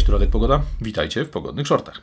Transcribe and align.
Cześć, 0.00 0.06
tu 0.06 0.12
Radek 0.12 0.30
Pogoda. 0.30 0.62
Witajcie 0.80 1.24
w 1.24 1.30
Pogodnych 1.30 1.66
Shortach. 1.66 2.02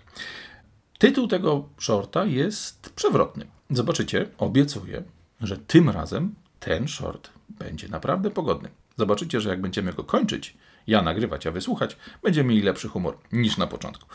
Tytuł 0.98 1.28
tego 1.28 1.70
shorta 1.80 2.26
jest 2.26 2.94
przewrotny. 2.96 3.48
Zobaczycie, 3.70 4.30
obiecuję, 4.38 5.04
że 5.42 5.58
tym 5.58 5.90
razem 5.90 6.36
ten 6.60 6.88
short 6.88 7.30
będzie 7.50 7.90
naprawdę 7.90 8.32
pogodny. 8.32 8.70
Zobaczycie, 8.98 9.42
że 9.42 9.50
jak 9.50 9.62
będziemy 9.62 9.94
go 9.94 10.04
kończyć, 10.04 10.58
ja 10.88 11.02
nagrywać, 11.02 11.48
a 11.48 11.52
wysłuchać, 11.52 11.98
będziemy 12.24 12.50
mieli 12.50 12.62
lepszy 12.62 12.88
humor 12.88 13.18
niż 13.32 13.58
na 13.58 13.68
początku. 13.68 14.08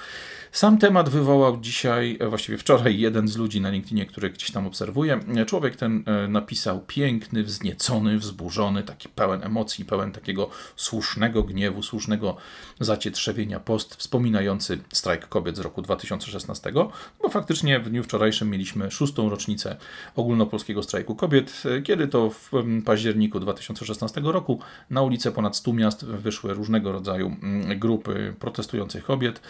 Sam 0.52 0.78
temat 0.78 1.08
wywołał 1.08 1.60
dzisiaj, 1.60 2.16
e, 2.20 2.28
właściwie 2.28 2.58
wczoraj, 2.58 2.98
jeden 2.98 3.28
z 3.28 3.36
ludzi 3.36 3.60
na 3.60 3.70
LinkedInie, 3.70 4.06
który 4.06 4.30
gdzieś 4.30 4.50
tam 4.50 4.66
obserwuję. 4.66 5.20
Człowiek 5.46 5.76
ten 5.76 6.04
e, 6.06 6.28
napisał 6.28 6.80
piękny, 6.80 7.42
wzniecony, 7.42 8.18
wzburzony, 8.18 8.82
taki 8.82 9.08
pełen 9.08 9.44
emocji, 9.44 9.84
pełen 9.84 10.12
takiego 10.12 10.50
słusznego 10.76 11.42
gniewu, 11.42 11.82
słusznego 11.82 12.36
zacietrzewienia 12.80 13.60
post, 13.60 13.94
wspominający 13.94 14.78
strajk 14.92 15.28
kobiet 15.28 15.56
z 15.56 15.60
roku 15.60 15.82
2016, 15.82 16.72
bo 17.22 17.28
faktycznie 17.28 17.80
w 17.80 17.90
dniu 17.90 18.02
wczorajszym 18.02 18.50
mieliśmy 18.50 18.90
szóstą 18.90 19.30
rocznicę 19.30 19.76
ogólnopolskiego 20.16 20.82
strajku 20.82 21.14
kobiet, 21.14 21.62
e, 21.64 21.82
kiedy 21.82 22.08
to 22.08 22.30
w 22.30 22.50
październiku 22.84 23.40
2016 23.40 24.20
roku 24.24 24.60
na 24.90 25.02
ulice 25.02 25.32
ponad 25.32 25.56
100 25.56 25.72
miast 25.72 26.04
wyszły 26.06 26.54
różnego 26.62 26.92
rodzaju 26.92 27.26
mm, 27.26 27.78
grupy 27.78 28.34
protestujących 28.40 29.04
kobiet. 29.04 29.40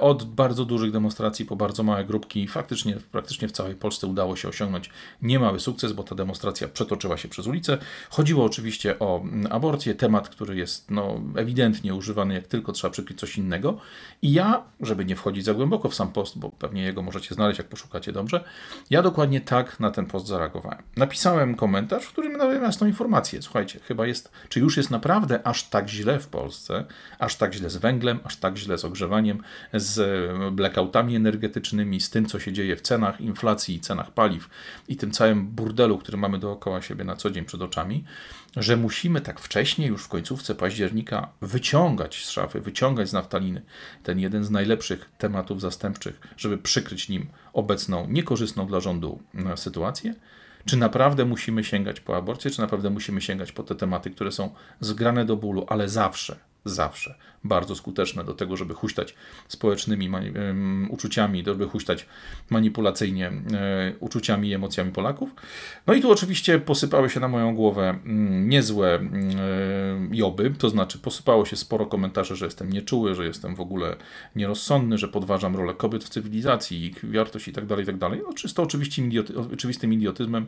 Od 0.00 0.24
bardzo 0.24 0.64
dużych 0.64 0.92
demonstracji 0.92 1.44
po 1.44 1.56
bardzo 1.56 1.82
małe 1.82 2.04
grupki. 2.04 2.48
Faktycznie 2.48 2.96
praktycznie 3.12 3.48
w 3.48 3.52
całej 3.52 3.74
Polsce 3.74 4.06
udało 4.06 4.36
się 4.36 4.48
osiągnąć 4.48 4.90
niemały 5.22 5.60
sukces, 5.60 5.92
bo 5.92 6.02
ta 6.02 6.14
demonstracja 6.14 6.68
przetoczyła 6.68 7.16
się 7.16 7.28
przez 7.28 7.46
ulicę. 7.46 7.78
Chodziło 8.10 8.44
oczywiście 8.44 8.98
o 8.98 9.20
mm, 9.20 9.52
aborcję, 9.52 9.94
temat, 9.94 10.28
który 10.28 10.56
jest 10.56 10.90
no, 10.90 11.20
ewidentnie 11.36 11.94
używany, 11.94 12.34
jak 12.34 12.46
tylko 12.46 12.72
trzeba 12.72 12.92
przykryć 12.92 13.18
coś 13.18 13.38
innego. 13.38 13.78
I 14.22 14.32
ja, 14.32 14.62
żeby 14.80 15.04
nie 15.04 15.16
wchodzić 15.16 15.44
za 15.44 15.54
głęboko 15.54 15.88
w 15.88 15.94
sam 15.94 16.12
post, 16.12 16.38
bo 16.38 16.50
pewnie 16.50 16.82
jego 16.82 17.02
możecie 17.02 17.34
znaleźć, 17.34 17.58
jak 17.58 17.68
poszukacie 17.68 18.12
dobrze, 18.12 18.44
ja 18.90 19.02
dokładnie 19.02 19.40
tak 19.40 19.80
na 19.80 19.90
ten 19.90 20.06
post 20.06 20.26
zareagowałem. 20.26 20.82
Napisałem 20.96 21.54
komentarz, 21.54 22.04
w 22.04 22.12
którym 22.12 22.38
dałem 22.38 22.62
jasną 22.62 22.86
informację. 22.86 23.42
Słuchajcie, 23.42 23.80
chyba 23.80 24.06
jest, 24.06 24.30
czy 24.48 24.60
już 24.60 24.76
jest 24.76 24.90
naprawdę 24.90 25.46
aż 25.46 25.68
tak 25.68 25.88
źle 25.88 26.18
w 26.18 26.28
Polsce, 26.28 26.57
aż 27.18 27.36
tak 27.36 27.54
źle 27.54 27.70
z 27.70 27.76
węglem, 27.76 28.20
aż 28.24 28.36
tak 28.36 28.56
źle 28.56 28.78
z 28.78 28.84
ogrzewaniem, 28.84 29.42
z 29.74 30.00
blackoutami 30.54 31.16
energetycznymi, 31.16 32.00
z 32.00 32.10
tym, 32.10 32.26
co 32.26 32.40
się 32.40 32.52
dzieje 32.52 32.76
w 32.76 32.80
cenach 32.80 33.20
inflacji 33.20 33.74
i 33.74 33.80
cenach 33.80 34.10
paliw 34.10 34.48
i 34.88 34.96
tym 34.96 35.10
całym 35.10 35.46
burdelu, 35.46 35.98
który 35.98 36.18
mamy 36.18 36.38
dookoła 36.38 36.82
siebie 36.82 37.04
na 37.04 37.16
co 37.16 37.30
dzień 37.30 37.44
przed 37.44 37.62
oczami, 37.62 38.04
że 38.56 38.76
musimy 38.76 39.20
tak 39.20 39.40
wcześnie, 39.40 39.86
już 39.86 40.04
w 40.04 40.08
końcówce 40.08 40.54
października, 40.54 41.28
wyciągać 41.40 42.24
z 42.24 42.30
szafy, 42.30 42.60
wyciągać 42.60 43.08
z 43.08 43.12
naftaliny 43.12 43.62
ten 44.02 44.18
jeden 44.18 44.44
z 44.44 44.50
najlepszych 44.50 45.10
tematów 45.18 45.60
zastępczych, 45.60 46.20
żeby 46.36 46.58
przykryć 46.58 47.08
nim 47.08 47.26
obecną, 47.52 48.06
niekorzystną 48.08 48.66
dla 48.66 48.80
rządu 48.80 49.22
e, 49.34 49.56
sytuację? 49.56 50.14
Czy 50.64 50.76
naprawdę 50.76 51.24
musimy 51.24 51.64
sięgać 51.64 52.00
po 52.00 52.16
aborcję, 52.16 52.50
czy 52.50 52.60
naprawdę 52.60 52.90
musimy 52.90 53.20
sięgać 53.20 53.52
po 53.52 53.62
te 53.62 53.74
tematy, 53.74 54.10
które 54.10 54.32
są 54.32 54.54
zgrane 54.80 55.24
do 55.24 55.36
bólu, 55.36 55.66
ale 55.68 55.88
zawsze 55.88 56.36
zawsze 56.64 57.14
bardzo 57.44 57.74
skuteczne 57.74 58.24
do 58.24 58.34
tego, 58.34 58.56
żeby 58.56 58.74
huśtać 58.74 59.14
społecznymi 59.48 60.10
uczuciami, 60.88 61.44
żeby 61.46 61.66
huśtać 61.66 62.06
manipulacyjnie 62.50 63.26
e, 63.26 63.92
uczuciami 64.00 64.48
i 64.48 64.54
emocjami 64.54 64.92
Polaków. 64.92 65.34
No 65.86 65.94
i 65.94 66.00
tu 66.00 66.10
oczywiście 66.12 66.58
posypały 66.58 67.10
się 67.10 67.20
na 67.20 67.28
moją 67.28 67.54
głowę 67.54 67.88
mm, 67.88 68.48
niezłe 68.48 68.94
e, 68.94 69.00
joby, 70.12 70.50
to 70.50 70.70
znaczy 70.70 70.98
posypało 70.98 71.44
się 71.44 71.56
sporo 71.56 71.86
komentarzy, 71.86 72.36
że 72.36 72.44
jestem 72.44 72.72
nieczuły, 72.72 73.14
że 73.14 73.26
jestem 73.26 73.56
w 73.56 73.60
ogóle 73.60 73.96
nierozsądny, 74.36 74.98
że 74.98 75.08
podważam 75.08 75.56
rolę 75.56 75.74
kobiet 75.74 76.04
w 76.04 76.08
cywilizacji, 76.08 76.84
ich 76.84 77.12
wartość 77.12 77.48
i 77.48 77.52
tak 77.52 77.66
dalej, 77.66 77.82
i 77.82 77.86
tak 77.86 77.98
dalej. 77.98 78.20
No, 78.26 78.32
czysto 78.32 78.62
oczywiście 78.62 79.02
oczywistym 79.52 79.92
idiotyzmem, 79.92 80.46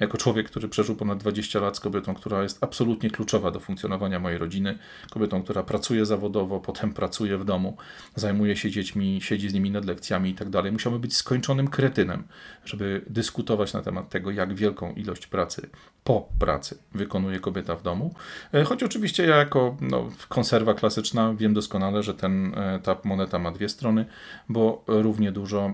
jako 0.00 0.18
człowiek, 0.18 0.50
który 0.50 0.68
przeżył 0.68 0.96
ponad 0.96 1.18
20 1.18 1.60
lat 1.60 1.76
z 1.76 1.80
kobietą, 1.80 2.14
która 2.14 2.42
jest 2.42 2.64
absolutnie 2.64 3.10
kluczowa 3.10 3.50
do 3.50 3.60
funkcjonowania 3.60 4.18
mojej 4.18 4.38
rodziny, 4.38 4.78
kobietą, 5.10 5.42
która 5.42 5.51
pracuje 5.62 6.06
zawodowo, 6.06 6.60
potem 6.60 6.92
pracuje 6.92 7.38
w 7.38 7.44
domu, 7.44 7.76
zajmuje 8.14 8.56
się 8.56 8.70
dziećmi, 8.70 9.20
siedzi 9.22 9.48
z 9.48 9.54
nimi 9.54 9.70
nad 9.70 9.84
lekcjami 9.84 10.30
i 10.30 10.34
tak 10.34 10.50
dalej. 10.50 10.72
Musiałbym 10.72 11.00
być 11.00 11.16
skończonym 11.16 11.68
kretynem, 11.68 12.24
żeby 12.64 13.04
dyskutować 13.06 13.72
na 13.72 13.82
temat 13.82 14.08
tego, 14.08 14.30
jak 14.30 14.54
wielką 14.54 14.94
ilość 14.94 15.26
pracy 15.26 15.70
po 16.04 16.28
pracy 16.38 16.78
wykonuje 16.94 17.40
kobieta 17.40 17.76
w 17.76 17.82
domu. 17.82 18.14
E, 18.54 18.64
choć 18.64 18.82
oczywiście 18.82 19.26
ja 19.26 19.36
jako 19.36 19.76
no, 19.80 20.08
konserwa 20.28 20.74
klasyczna 20.74 21.34
wiem 21.34 21.54
doskonale, 21.54 22.02
że 22.02 22.14
ten, 22.14 22.54
e, 22.54 22.80
ta 22.82 22.96
moneta 23.04 23.38
ma 23.38 23.50
dwie 23.50 23.68
strony, 23.68 24.06
bo 24.48 24.84
równie 24.86 25.32
dużo 25.32 25.60
e, 25.60 25.72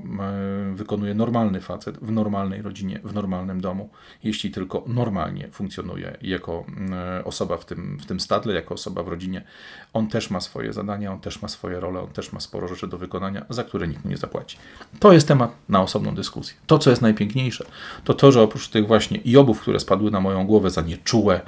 wykonuje 0.74 1.14
normalny 1.14 1.60
facet 1.60 1.98
w 1.98 2.10
normalnej 2.10 2.62
rodzinie, 2.62 3.00
w 3.04 3.14
normalnym 3.14 3.60
domu, 3.60 3.90
jeśli 4.24 4.50
tylko 4.50 4.84
normalnie 4.86 5.48
funkcjonuje 5.52 6.16
jako 6.22 6.66
osoba 7.24 7.56
w 7.56 7.64
tym, 7.64 7.98
w 8.00 8.06
tym 8.06 8.20
stadle, 8.20 8.54
jako 8.54 8.74
osoba 8.74 9.02
w 9.02 9.08
rodzinie. 9.08 9.44
On 9.92 10.08
też 10.08 10.30
ma 10.30 10.40
swoje 10.40 10.72
zadania, 10.72 11.12
on 11.12 11.20
też 11.20 11.42
ma 11.42 11.48
swoje 11.48 11.80
role, 11.80 12.00
on 12.00 12.08
też 12.08 12.32
ma 12.32 12.40
sporo 12.40 12.68
rzeczy 12.68 12.86
do 12.86 12.98
wykonania, 12.98 13.44
za 13.50 13.64
które 13.64 13.88
nikt 13.88 14.04
mu 14.04 14.10
nie 14.10 14.16
zapłaci. 14.16 14.56
To 14.98 15.12
jest 15.12 15.28
temat 15.28 15.52
na 15.68 15.82
osobną 15.82 16.14
dyskusję. 16.14 16.56
To, 16.66 16.78
co 16.78 16.90
jest 16.90 17.02
najpiękniejsze, 17.02 17.64
to 18.04 18.14
to, 18.14 18.32
że 18.32 18.42
oprócz 18.42 18.68
tych 18.68 18.86
właśnie 18.86 19.20
jobów, 19.24 19.60
które 19.60 19.80
spadły 19.80 20.10
na 20.10 20.20
moją 20.20 20.46
głowę 20.46 20.70
za 20.70 20.82
nieczułe, 20.82 21.40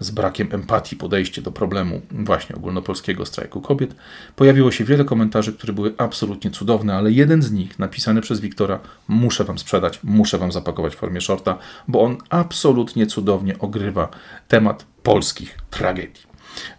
z 0.00 0.10
brakiem 0.10 0.48
empatii 0.50 0.96
podejście 0.96 1.42
do 1.42 1.52
problemu 1.52 2.00
właśnie 2.10 2.56
ogólnopolskiego 2.56 3.26
strajku 3.26 3.60
kobiet, 3.60 3.94
pojawiło 4.36 4.70
się 4.70 4.84
wiele 4.84 5.04
komentarzy, 5.04 5.52
które 5.52 5.72
były 5.72 5.94
absolutnie 5.98 6.50
cudowne, 6.50 6.94
ale 6.94 7.12
jeden 7.12 7.42
z 7.42 7.52
nich, 7.52 7.78
napisany 7.78 8.20
przez 8.20 8.40
Wiktora, 8.40 8.78
muszę 9.08 9.44
Wam 9.44 9.58
sprzedać, 9.58 10.00
muszę 10.04 10.38
Wam 10.38 10.52
zapakować 10.52 10.94
w 10.94 10.98
formie 10.98 11.20
shorta, 11.20 11.58
bo 11.88 12.02
on 12.02 12.16
absolutnie 12.30 13.06
cudownie 13.06 13.58
ogrywa 13.58 14.08
temat 14.48 14.86
polskich 15.02 15.58
tragedii. 15.70 16.27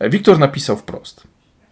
Wiktor 0.01 0.39
napisał 0.39 0.77
wprost. 0.77 1.23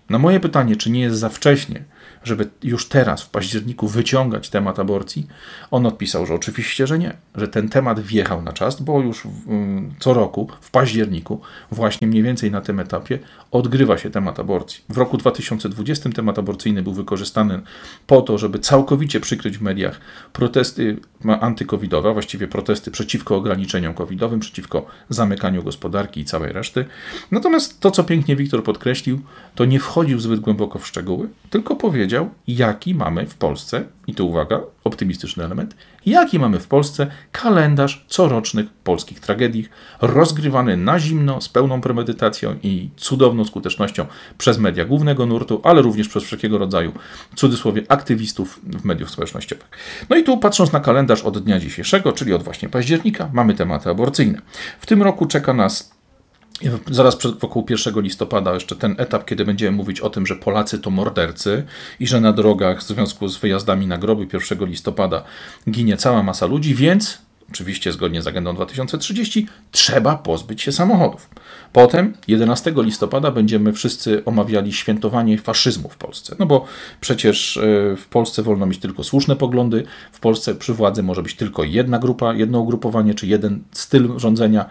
Na 0.10 0.20
moje 0.20 0.40
pytanie, 0.40 0.76
czy 0.76 0.90
nie 0.90 1.02
jest 1.02 1.18
za 1.18 1.30
wcześnie, 1.30 1.84
żeby 2.24 2.50
już 2.64 2.90
teraz, 2.90 3.24
w 3.24 3.30
październiku, 3.30 3.88
wyciągać 3.88 4.50
temat 4.50 4.80
aborcji, 4.80 5.28
on 5.72 5.86
odpisał, 5.86 6.26
że 6.26 6.34
oczywiście, 6.34 6.88
że 6.88 7.00
nie, 7.00 7.18
że 7.36 7.48
ten 7.48 7.70
temat 7.70 8.00
wjechał 8.00 8.42
na 8.42 8.54
czas, 8.54 8.82
bo 8.82 9.02
już 9.02 9.24
mm, 9.48 9.94
co 10.00 10.14
roku, 10.14 10.50
w 10.62 10.72
październiku, 10.72 11.42
właśnie 11.72 12.08
mniej 12.08 12.24
więcej 12.24 12.52
na 12.52 12.62
tym 12.62 12.80
etapie, 12.80 13.20
odgrywa 13.52 13.98
się 13.98 14.10
temat 14.10 14.40
aborcji. 14.40 14.84
W 14.90 14.98
roku 14.98 15.18
2020 15.18 16.10
temat 16.10 16.40
aborcyjny 16.40 16.84
był 16.84 16.94
wykorzystany 16.94 17.62
po 18.08 18.22
to, 18.22 18.38
żeby 18.38 18.60
całkowicie 18.60 19.20
przykryć 19.20 19.58
w 19.58 19.62
mediach 19.62 20.00
protesty 20.34 20.98
antykowidowe, 21.42 22.14
właściwie 22.14 22.48
protesty 22.48 22.92
przeciwko 22.92 23.36
ograniczeniom 23.36 23.94
covidowym, 23.94 24.40
przeciwko 24.40 24.86
zamykaniu 25.10 25.64
gospodarki 25.64 26.22
i 26.22 26.26
całej 26.26 26.54
reszty. 26.54 26.86
Natomiast 27.32 27.80
to, 27.80 27.92
co 27.92 28.04
pięknie 28.04 28.36
Wiktor 28.36 28.64
podkreślił, 28.64 29.22
to 29.56 29.66
nie 29.66 29.80
wchodził 29.80 30.20
zbyt 30.20 30.40
głęboko 30.40 30.80
w 30.80 30.88
szczegóły, 30.88 31.30
tylko 31.50 31.76
powiedział, 31.76 32.07
powiedział, 32.08 32.30
jaki 32.48 32.96
mamy 32.96 33.26
w 33.26 33.36
Polsce, 33.36 33.84
i 34.08 34.16
tu 34.16 34.30
uwaga, 34.30 34.62
optymistyczny 34.84 35.46
element, 35.46 35.76
jaki 36.06 36.40
mamy 36.40 36.60
w 36.60 36.68
Polsce 36.68 37.08
kalendarz 37.32 38.06
corocznych 38.08 38.70
polskich 38.84 39.20
tragedii, 39.20 39.68
rozgrywany 40.02 40.78
na 40.78 41.00
zimno, 41.00 41.42
z 41.42 41.50
pełną 41.50 41.82
premedytacją 41.82 42.56
i 42.64 42.90
cudowną 42.98 43.46
skutecznością 43.46 44.06
przez 44.38 44.58
media 44.58 44.86
głównego 44.86 45.26
nurtu, 45.26 45.62
ale 45.64 45.82
również 45.82 46.10
przez 46.10 46.24
wszelkiego 46.24 46.58
rodzaju, 46.58 46.92
cudzysłowie, 47.36 47.84
aktywistów 47.90 48.60
w 48.64 48.86
mediach 48.86 49.10
społecznościowych. 49.10 49.68
No 50.10 50.16
i 50.16 50.24
tu 50.24 50.38
patrząc 50.38 50.72
na 50.72 50.80
kalendarz 50.80 51.24
od 51.24 51.44
dnia 51.44 51.60
dzisiejszego, 51.60 52.12
czyli 52.12 52.34
od 52.34 52.44
właśnie 52.44 52.70
października, 52.70 53.30
mamy 53.34 53.54
tematy 53.54 53.90
aborcyjne. 53.90 54.42
W 54.80 54.86
tym 54.86 55.04
roku 55.04 55.26
czeka 55.26 55.54
nas 55.54 55.97
Zaraz 56.92 57.16
przed, 57.16 57.40
wokół 57.40 57.66
1 57.70 58.02
listopada 58.02 58.54
jeszcze 58.54 58.76
ten 58.76 58.96
etap, 58.98 59.26
kiedy 59.26 59.46
będziemy 59.46 59.78
mówić 59.78 60.00
o 60.02 60.10
tym, 60.10 60.28
że 60.28 60.36
Polacy 60.36 60.80
to 60.80 60.90
mordercy 60.90 61.64
i 62.00 62.08
że 62.08 62.22
na 62.22 62.34
drogach 62.34 62.80
w 62.80 62.88
związku 62.88 63.28
z 63.28 63.38
wyjazdami 63.38 63.88
na 63.88 63.98
groby 63.98 64.28
1 64.34 64.66
listopada 64.68 65.24
ginie 65.70 65.98
cała 65.98 66.24
masa 66.24 66.46
ludzi, 66.46 66.76
więc 66.76 67.27
oczywiście 67.50 67.92
zgodnie 67.92 68.22
z 68.22 68.28
agendą 68.28 68.56
2030, 68.56 69.48
trzeba 69.72 70.16
pozbyć 70.16 70.62
się 70.62 70.72
samochodów. 70.72 71.30
Potem, 71.74 72.14
11 72.28 72.74
listopada, 72.76 73.32
będziemy 73.32 73.74
wszyscy 73.74 74.26
omawiali 74.26 74.74
świętowanie 74.74 75.38
faszyzmu 75.38 75.90
w 75.90 75.98
Polsce. 75.98 76.36
No 76.40 76.46
bo 76.46 76.66
przecież 77.02 77.58
e, 77.58 77.62
w 77.98 78.08
Polsce 78.10 78.44
wolno 78.44 78.66
mieć 78.66 78.80
tylko 78.80 79.04
słuszne 79.04 79.36
poglądy, 79.36 79.84
w 80.12 80.20
Polsce 80.20 80.56
przy 80.56 80.74
władzy 80.74 81.04
może 81.04 81.24
być 81.24 81.36
tylko 81.36 81.64
jedna 81.64 82.00
grupa, 82.00 82.34
jedno 82.34 82.60
ugrupowanie 82.60 83.14
czy 83.14 83.28
jeden 83.28 83.64
styl 83.72 84.20
rządzenia. 84.20 84.66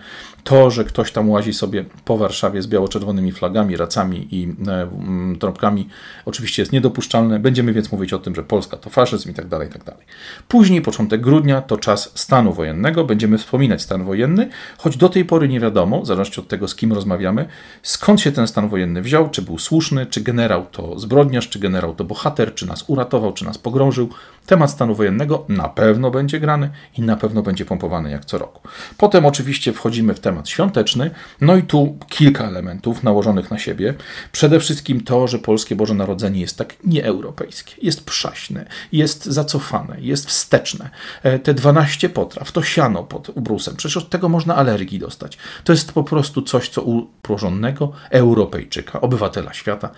To, 0.45 0.71
że 0.71 0.85
ktoś 0.85 1.13
tam 1.13 1.31
łazi 1.31 1.55
sobie 1.55 1.85
po 2.05 2.19
Warszawie 2.19 2.63
z 2.63 2.67
biało-czerwonymi 2.67 3.33
flagami, 3.33 3.77
racami 3.77 4.29
i 4.31 4.55
e, 4.69 5.39
trąbkami, 5.41 5.89
oczywiście 6.25 6.63
jest 6.63 6.73
niedopuszczalne. 6.73 7.39
Będziemy 7.39 7.73
więc 7.73 7.93
mówić 7.93 8.13
o 8.13 8.19
tym, 8.19 8.35
że 8.35 8.43
Polska 8.43 8.77
to 8.77 8.91
faszyzm 8.91 9.31
i 9.31 9.35
tak 9.35 9.49
dalej, 9.49 9.69
i 9.69 9.73
tak 9.73 9.85
dalej. 9.85 10.05
Później, 10.49 10.83
początek 10.83 11.21
grudnia, 11.21 11.61
to 11.61 11.77
czas 11.77 12.13
stanu 12.15 12.53
wojennego 12.53 12.66
wojennego, 12.67 13.05
będziemy 13.05 13.39
wspominać 13.39 13.83
stan 13.83 14.05
wojenny, 14.05 14.49
choć 14.79 14.97
do 14.97 15.09
tej 15.09 15.25
pory 15.25 15.49
nie 15.49 15.61
wiadomo, 15.61 16.03
w 16.03 16.07
zależności 16.07 16.41
od 16.41 16.49
tego, 16.49 16.69
z 16.69 16.75
kim 16.75 16.93
rozmawiamy, 16.93 17.49
skąd 17.83 18.21
się 18.21 18.33
ten 18.33 18.47
stan 18.47 18.69
wojenny 18.69 19.03
wziął, 19.03 19.31
czy 19.31 19.43
był 19.43 19.59
słuszny, 19.59 20.07
czy 20.07 20.21
generał 20.21 20.67
to 20.67 20.99
zbrodniarz, 20.99 21.49
czy 21.49 21.59
generał 21.59 21.95
to 21.95 22.05
bohater, 22.05 22.55
czy 22.55 22.67
nas 22.67 22.85
uratował, 22.87 23.33
czy 23.33 23.45
nas 23.45 23.59
pogrążył. 23.59 24.09
Temat 24.47 24.71
stanu 24.71 24.95
wojennego 24.95 25.45
na 25.49 25.69
pewno 25.69 26.11
będzie 26.11 26.41
grany 26.41 26.71
i 26.99 27.03
na 27.03 27.17
pewno 27.17 27.43
będzie 27.43 27.65
pompowany 27.65 28.11
jak 28.11 28.25
co 28.25 28.39
roku. 28.39 28.69
Potem 28.97 29.27
oczywiście 29.27 29.73
wchodzimy 29.73 30.15
w 30.15 30.21
temat 30.21 30.49
świąteczny, 30.49 31.11
no 31.41 31.57
i 31.57 31.63
tu 31.63 31.99
kilka 32.09 32.45
elementów 32.45 33.03
nałożonych 33.03 33.51
na 33.51 33.59
siebie. 33.59 33.95
Przede 34.33 34.61
wszystkim 34.61 35.01
to, 35.01 35.29
że 35.29 35.39
polskie 35.39 35.77
Boże 35.77 35.95
Narodzenie 35.95 36.41
jest 36.41 36.59
tak 36.59 36.75
nieeuropejskie, 36.85 37.75
jest 37.83 38.05
przaśne, 38.05 38.67
jest 38.93 39.25
zacofane, 39.25 39.97
jest 40.01 40.27
wsteczne. 40.27 40.91
E, 41.23 41.39
te 41.39 41.55
12 41.55 42.09
potraw, 42.09 42.53
to 42.53 42.63
siano 42.63 43.03
pod 43.03 43.29
ubrusem, 43.29 43.77
przecież 43.77 43.97
od 43.97 44.11
tego 44.11 44.29
można 44.29 44.57
alergii 44.57 44.99
dostać. 44.99 45.39
To 45.65 45.73
jest 45.73 45.93
po 45.93 46.05
prostu 46.05 46.43
coś, 46.43 46.69
co 46.69 46.83
u 46.83 47.07
porządnego 47.23 47.93
Europejczyka, 48.11 49.01
obywatela 49.01 49.53
świata 49.53 49.91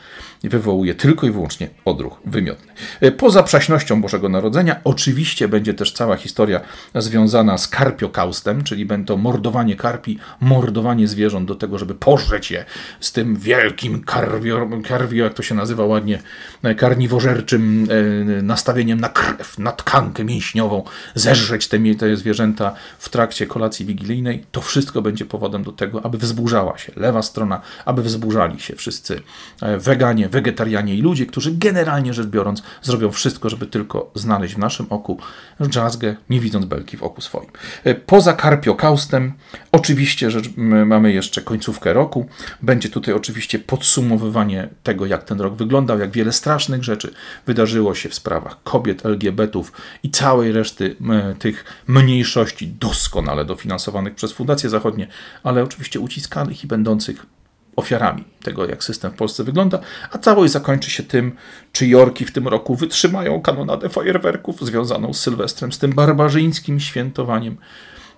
wywołuje 0.42 0.94
tylko 0.94 1.26
i 1.26 1.30
wyłącznie 1.30 1.68
odruch 1.84 2.20
wymiotny. 2.24 2.72
E, 3.00 3.12
poza 3.12 3.42
przaśnością 3.42 4.02
Bożego 4.02 4.28
Narodzenia 4.28 4.37
oczywiście 4.84 5.48
będzie 5.48 5.74
też 5.74 5.92
cała 5.92 6.16
historia 6.16 6.60
związana 6.94 7.58
z 7.58 7.68
karpiokaustem, 7.68 8.64
czyli 8.64 8.86
będą 8.86 9.16
mordowanie 9.16 9.76
karpi, 9.76 10.18
mordowanie 10.40 11.08
zwierząt 11.08 11.48
do 11.48 11.54
tego, 11.54 11.78
żeby 11.78 11.94
pożreć 11.94 12.50
je 12.50 12.64
z 13.00 13.12
tym 13.12 13.36
wielkim 13.36 14.04
karwio, 14.04 14.68
karwio 14.88 15.24
jak 15.24 15.34
to 15.34 15.42
się 15.42 15.54
nazywa 15.54 15.84
ładnie, 15.84 16.22
e, 16.62 16.74
karniwożerczym 16.74 17.88
nastawieniem 18.42 19.00
na 19.00 19.08
krew, 19.08 19.58
na 19.58 19.72
tkankę 19.72 20.24
mięśniową, 20.24 20.84
zeżreć 21.14 21.68
te, 21.68 21.78
te 21.98 22.16
zwierzęta 22.16 22.74
w 22.98 23.08
trakcie 23.08 23.46
kolacji 23.46 23.86
wigilijnej, 23.86 24.44
to 24.52 24.60
wszystko 24.60 25.02
będzie 25.02 25.24
powodem 25.24 25.62
do 25.62 25.72
tego, 25.72 26.04
aby 26.04 26.18
wzburzała 26.18 26.78
się 26.78 26.92
lewa 26.96 27.22
strona, 27.22 27.60
aby 27.84 28.02
wzburzali 28.02 28.60
się 28.60 28.76
wszyscy 28.76 29.20
e, 29.62 29.78
weganie, 29.78 30.28
wegetarianie 30.28 30.94
i 30.94 31.02
ludzie, 31.02 31.26
którzy 31.26 31.52
generalnie 31.52 32.14
rzecz 32.14 32.26
biorąc 32.26 32.62
zrobią 32.82 33.10
wszystko, 33.10 33.50
żeby 33.50 33.66
tylko 33.66 34.10
w 34.36 34.58
naszym 34.58 34.86
oku 34.90 35.18
dżazgę, 35.62 36.16
nie 36.30 36.40
widząc 36.40 36.66
belki 36.66 36.96
w 36.96 37.02
oku 37.02 37.20
swoim. 37.20 37.50
E, 37.84 37.94
poza 37.94 38.32
karpiokaustem, 38.32 39.32
oczywiście 39.72 40.30
rzecz, 40.30 40.50
mamy 40.86 41.12
jeszcze 41.12 41.42
końcówkę 41.42 41.92
roku. 41.92 42.26
Będzie 42.62 42.88
tutaj 42.88 43.14
oczywiście 43.14 43.58
podsumowywanie 43.58 44.68
tego, 44.82 45.06
jak 45.06 45.24
ten 45.24 45.40
rok 45.40 45.54
wyglądał, 45.54 45.98
jak 45.98 46.10
wiele 46.10 46.32
strasznych 46.32 46.84
rzeczy 46.84 47.14
wydarzyło 47.46 47.94
się 47.94 48.08
w 48.08 48.14
sprawach 48.14 48.62
kobiet, 48.62 49.06
LGBT-ów 49.06 49.72
i 50.02 50.10
całej 50.10 50.52
reszty 50.52 50.96
tych 51.38 51.64
mniejszości 51.86 52.68
doskonale 52.68 53.44
dofinansowanych 53.44 54.14
przez 54.14 54.32
Fundacje 54.32 54.70
Zachodnie, 54.70 55.06
ale 55.42 55.62
oczywiście 55.62 56.00
uciskanych 56.00 56.64
i 56.64 56.66
będących 56.66 57.26
ofiarami 57.78 58.24
tego, 58.42 58.66
jak 58.66 58.84
system 58.84 59.10
w 59.10 59.14
Polsce 59.14 59.44
wygląda, 59.44 59.78
a 60.10 60.18
całość 60.18 60.52
zakończy 60.52 60.90
się 60.90 61.02
tym, 61.02 61.32
czy 61.72 61.86
Jorki 61.86 62.24
w 62.24 62.32
tym 62.32 62.48
roku 62.48 62.74
wytrzymają 62.74 63.42
kanonadę 63.42 63.88
fajerwerków 63.88 64.60
związaną 64.60 65.14
z 65.14 65.20
Sylwestrem, 65.20 65.72
z 65.72 65.78
tym 65.78 65.92
barbarzyńskim 65.92 66.80
świętowaniem 66.80 67.56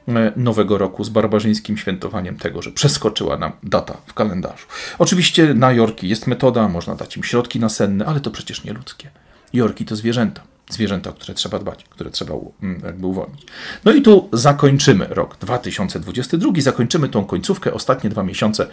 e, 0.08 0.32
nowego 0.36 0.78
roku, 0.78 1.04
z 1.04 1.08
barbarzyńskim 1.08 1.76
świętowaniem 1.76 2.36
tego, 2.36 2.62
że 2.62 2.70
przeskoczyła 2.70 3.36
nam 3.36 3.52
data 3.62 3.96
w 4.06 4.14
kalendarzu. 4.14 4.66
Oczywiście 4.98 5.54
na 5.54 5.72
Jorki 5.72 6.08
jest 6.08 6.26
metoda, 6.26 6.68
można 6.68 6.94
dać 6.94 7.16
im 7.16 7.24
środki 7.24 7.60
nasenne, 7.60 8.06
ale 8.06 8.20
to 8.20 8.30
przecież 8.30 8.64
nie 8.64 8.72
ludzkie. 8.72 9.10
Jorki 9.52 9.84
to 9.84 9.96
zwierzęta 9.96 10.49
zwierzęta, 10.74 11.12
które 11.12 11.34
trzeba 11.34 11.58
dbać, 11.58 11.84
które 11.84 12.10
trzeba 12.10 12.34
mm, 12.62 12.82
jakby 12.84 13.06
uwolnić. 13.06 13.46
No 13.84 13.92
i 13.92 14.02
tu 14.02 14.28
zakończymy 14.32 15.06
rok 15.10 15.36
2022, 15.36 16.52
zakończymy 16.58 17.08
tą 17.08 17.24
końcówkę, 17.24 17.74
ostatnie 17.74 18.10
dwa 18.10 18.22
miesiące 18.22 18.66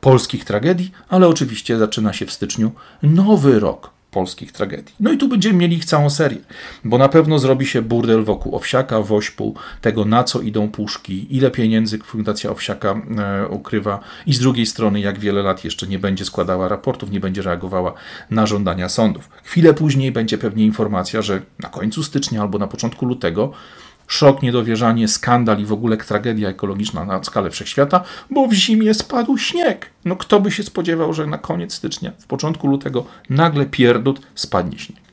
polskich 0.00 0.44
tragedii, 0.44 0.92
ale 1.08 1.28
oczywiście 1.28 1.78
zaczyna 1.78 2.12
się 2.12 2.26
w 2.26 2.32
styczniu 2.32 2.72
nowy 3.02 3.60
rok 3.60 3.93
polskich 4.14 4.52
tragedii. 4.52 4.94
No 5.00 5.12
i 5.12 5.18
tu 5.18 5.28
będziemy 5.28 5.58
mieli 5.58 5.76
ich 5.76 5.84
całą 5.84 6.10
serię, 6.10 6.38
bo 6.84 6.98
na 6.98 7.08
pewno 7.08 7.38
zrobi 7.38 7.66
się 7.66 7.82
burdel 7.82 8.24
wokół 8.24 8.56
Owsiaka, 8.56 9.00
Wośpu, 9.00 9.54
tego 9.80 10.04
na 10.04 10.24
co 10.24 10.40
idą 10.40 10.70
puszki, 10.70 11.36
ile 11.36 11.50
pieniędzy 11.50 11.98
Fundacja 11.98 12.50
Owsiaka 12.50 12.94
e, 13.18 13.48
ukrywa 13.48 14.00
i 14.26 14.34
z 14.34 14.38
drugiej 14.38 14.66
strony 14.66 15.00
jak 15.00 15.18
wiele 15.18 15.42
lat 15.42 15.64
jeszcze 15.64 15.86
nie 15.86 15.98
będzie 15.98 16.24
składała 16.24 16.68
raportów, 16.68 17.10
nie 17.10 17.20
będzie 17.20 17.42
reagowała 17.42 17.92
na 18.30 18.46
żądania 18.46 18.88
sądów. 18.88 19.28
Chwilę 19.44 19.74
później 19.74 20.12
będzie 20.12 20.38
pewnie 20.38 20.64
informacja, 20.64 21.22
że 21.22 21.42
na 21.58 21.68
końcu 21.68 22.02
stycznia 22.02 22.40
albo 22.40 22.58
na 22.58 22.66
początku 22.66 23.06
lutego 23.06 23.52
Szok, 24.06 24.42
niedowierzanie, 24.42 25.08
skandal 25.08 25.60
i 25.60 25.64
w 25.64 25.72
ogóle 25.72 25.96
tragedia 25.96 26.48
ekologiczna 26.48 27.04
na 27.04 27.24
skalę 27.24 27.50
wszechświata, 27.50 28.04
bo 28.30 28.48
w 28.48 28.52
zimie 28.52 28.94
spadł 28.94 29.38
śnieg. 29.38 29.90
No 30.04 30.16
kto 30.16 30.40
by 30.40 30.50
się 30.50 30.62
spodziewał, 30.62 31.12
że 31.12 31.26
na 31.26 31.38
koniec 31.38 31.74
stycznia, 31.74 32.12
w 32.18 32.26
początku 32.26 32.66
lutego 32.66 33.04
nagle 33.30 33.66
pierdut 33.66 34.20
spadnie 34.34 34.78
śnieg. 34.78 35.04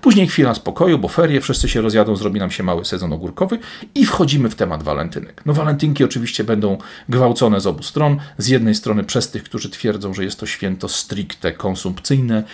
Później 0.00 0.28
chwila 0.28 0.54
spokoju, 0.54 0.98
bo 0.98 1.08
ferie, 1.08 1.40
wszyscy 1.40 1.68
się 1.68 1.80
rozjadą, 1.80 2.16
zrobi 2.16 2.40
nam 2.40 2.50
się 2.50 2.62
mały 2.62 2.84
sezon 2.84 3.12
ogórkowy 3.12 3.58
i 3.94 4.06
wchodzimy 4.06 4.50
w 4.50 4.54
temat 4.54 4.82
walentynek. 4.82 5.42
No 5.46 5.52
walentynki 5.52 6.04
oczywiście 6.04 6.44
będą 6.44 6.78
gwałcone 7.08 7.60
z 7.60 7.66
obu 7.66 7.82
stron. 7.82 8.18
Z 8.38 8.48
jednej 8.48 8.74
strony 8.74 9.04
przez 9.04 9.30
tych, 9.30 9.42
którzy 9.42 9.70
twierdzą, 9.70 10.14
że 10.14 10.24
jest 10.24 10.40
to 10.40 10.46
święto 10.46 10.88
stricte 10.88 11.52
konsumpcyjne, 11.52 12.44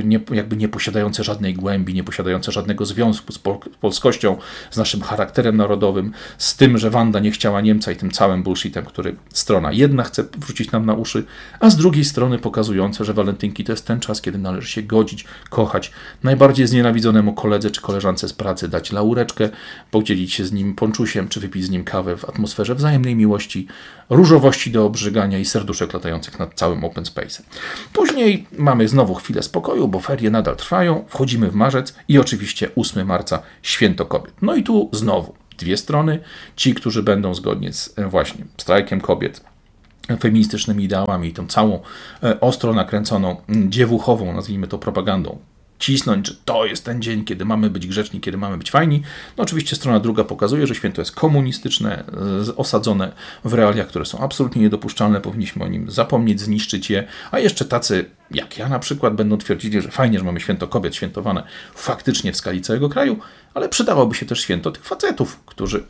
nie, 0.00 0.20
jakby 0.32 0.56
nie 0.56 0.68
posiadające 0.68 1.24
żadnej 1.24 1.54
głębi, 1.54 1.94
nie 1.94 2.04
posiadające 2.04 2.52
żadnego 2.52 2.86
związku 2.86 3.32
z 3.32 3.38
pol 3.38 3.58
polskością, 3.80 4.36
z 4.70 4.76
naszym 4.76 5.00
charakterem 5.00 5.56
narodowym, 5.56 6.12
z 6.38 6.56
tym, 6.56 6.78
że 6.78 6.90
Wanda 6.90 7.20
nie 7.20 7.30
chciała 7.30 7.60
Niemca 7.60 7.92
i 7.92 7.96
tym 7.96 8.10
całym 8.10 8.42
bullshitem, 8.42 8.84
który 8.84 9.16
strona 9.32 9.72
jedna 9.72 10.02
chce 10.04 10.24
wrzucić 10.38 10.72
nam 10.72 10.86
na 10.86 10.94
uszy, 10.94 11.24
a 11.60 11.70
z 11.70 11.76
drugiej 11.76 12.04
strony 12.04 12.38
pokazujące, 12.38 13.04
że 13.04 13.14
walentynki 13.14 13.64
to 13.64 13.72
jest 13.72 13.86
ten 13.86 14.00
czas, 14.00 14.20
kiedy 14.20 14.38
należy 14.38 14.68
się 14.68 14.82
godzić, 14.82 15.24
kochać, 15.50 15.92
najbardziej 16.22 16.66
znienawidzonemu 16.66 17.32
koledze 17.32 17.70
czy 17.70 17.80
koleżance 17.80 18.28
z 18.28 18.32
pracy 18.32 18.68
dać 18.68 18.92
laureczkę, 18.92 19.48
podzielić 19.90 20.32
się 20.32 20.44
z 20.44 20.52
nim 20.52 20.74
ponczusiem, 20.74 21.28
czy 21.28 21.40
wypić 21.40 21.64
z 21.64 21.70
nim 21.70 21.84
kawę 21.84 22.16
w 22.16 22.24
atmosferze 22.24 22.74
wzajemnej 22.74 23.16
miłości, 23.16 23.66
różowości 24.10 24.70
do 24.70 24.86
obrzygania 24.86 25.38
i 25.38 25.44
serduszek 25.44 25.92
latających 25.92 26.38
nad 26.38 26.54
całym 26.54 26.84
open 26.84 27.04
space'em. 27.04 27.42
Później 27.92 28.46
mamy 28.58 28.88
znowu 28.88 29.14
chwilę 29.14 29.42
spokoju, 29.42 29.79
bo 29.88 30.00
ferie 30.00 30.30
nadal 30.30 30.56
trwają, 30.56 31.04
wchodzimy 31.08 31.50
w 31.50 31.54
marzec 31.54 31.94
i 32.08 32.18
oczywiście 32.18 32.70
8 32.76 33.06
marca 33.06 33.42
Święto 33.62 34.06
Kobiet. 34.06 34.34
No 34.42 34.54
i 34.54 34.62
tu 34.62 34.88
znowu 34.92 35.34
dwie 35.58 35.76
strony. 35.76 36.18
Ci, 36.56 36.74
którzy 36.74 37.02
będą 37.02 37.34
zgodnie 37.34 37.72
z 37.72 37.94
e, 37.98 38.08
właśnie 38.08 38.44
strajkiem 38.56 39.00
kobiet, 39.00 39.44
feministycznymi 40.20 40.84
ideałami 40.84 41.28
i 41.28 41.32
tą 41.32 41.46
całą 41.46 41.80
e, 42.22 42.40
ostro 42.40 42.74
nakręconą, 42.74 43.36
dziewuchową, 43.48 44.32
nazwijmy 44.32 44.68
to 44.68 44.78
propagandą 44.78 45.38
cisnąć, 45.80 46.28
że 46.28 46.34
to 46.44 46.66
jest 46.66 46.84
ten 46.84 47.02
dzień, 47.02 47.24
kiedy 47.24 47.44
mamy 47.44 47.70
być 47.70 47.86
grzeczni, 47.86 48.20
kiedy 48.20 48.38
mamy 48.38 48.58
być 48.58 48.70
fajni. 48.70 49.02
No 49.36 49.44
oczywiście 49.44 49.76
strona 49.76 50.00
druga 50.00 50.24
pokazuje, 50.24 50.66
że 50.66 50.74
święto 50.74 51.00
jest 51.00 51.12
komunistyczne, 51.12 52.04
osadzone 52.56 53.12
w 53.44 53.54
realiach, 53.54 53.86
które 53.86 54.04
są 54.04 54.18
absolutnie 54.18 54.62
niedopuszczalne, 54.62 55.20
powinniśmy 55.20 55.64
o 55.64 55.68
nim 55.68 55.90
zapomnieć, 55.90 56.40
zniszczyć 56.40 56.90
je, 56.90 57.06
a 57.30 57.38
jeszcze 57.38 57.64
tacy 57.64 58.04
jak 58.30 58.58
ja 58.58 58.68
na 58.68 58.78
przykład 58.78 59.14
będą 59.14 59.38
twierdzili, 59.38 59.82
że 59.82 59.90
fajnie, 59.90 60.18
że 60.18 60.24
mamy 60.24 60.40
święto 60.40 60.68
kobiet 60.68 60.96
świętowane 60.96 61.42
faktycznie 61.74 62.32
w 62.32 62.36
skali 62.36 62.60
całego 62.60 62.88
kraju, 62.88 63.18
ale 63.54 63.68
przydałoby 63.68 64.14
się 64.14 64.26
też 64.26 64.40
święto 64.40 64.70
tych 64.70 64.84
facetów, 64.84 65.40
którzy 65.46 65.84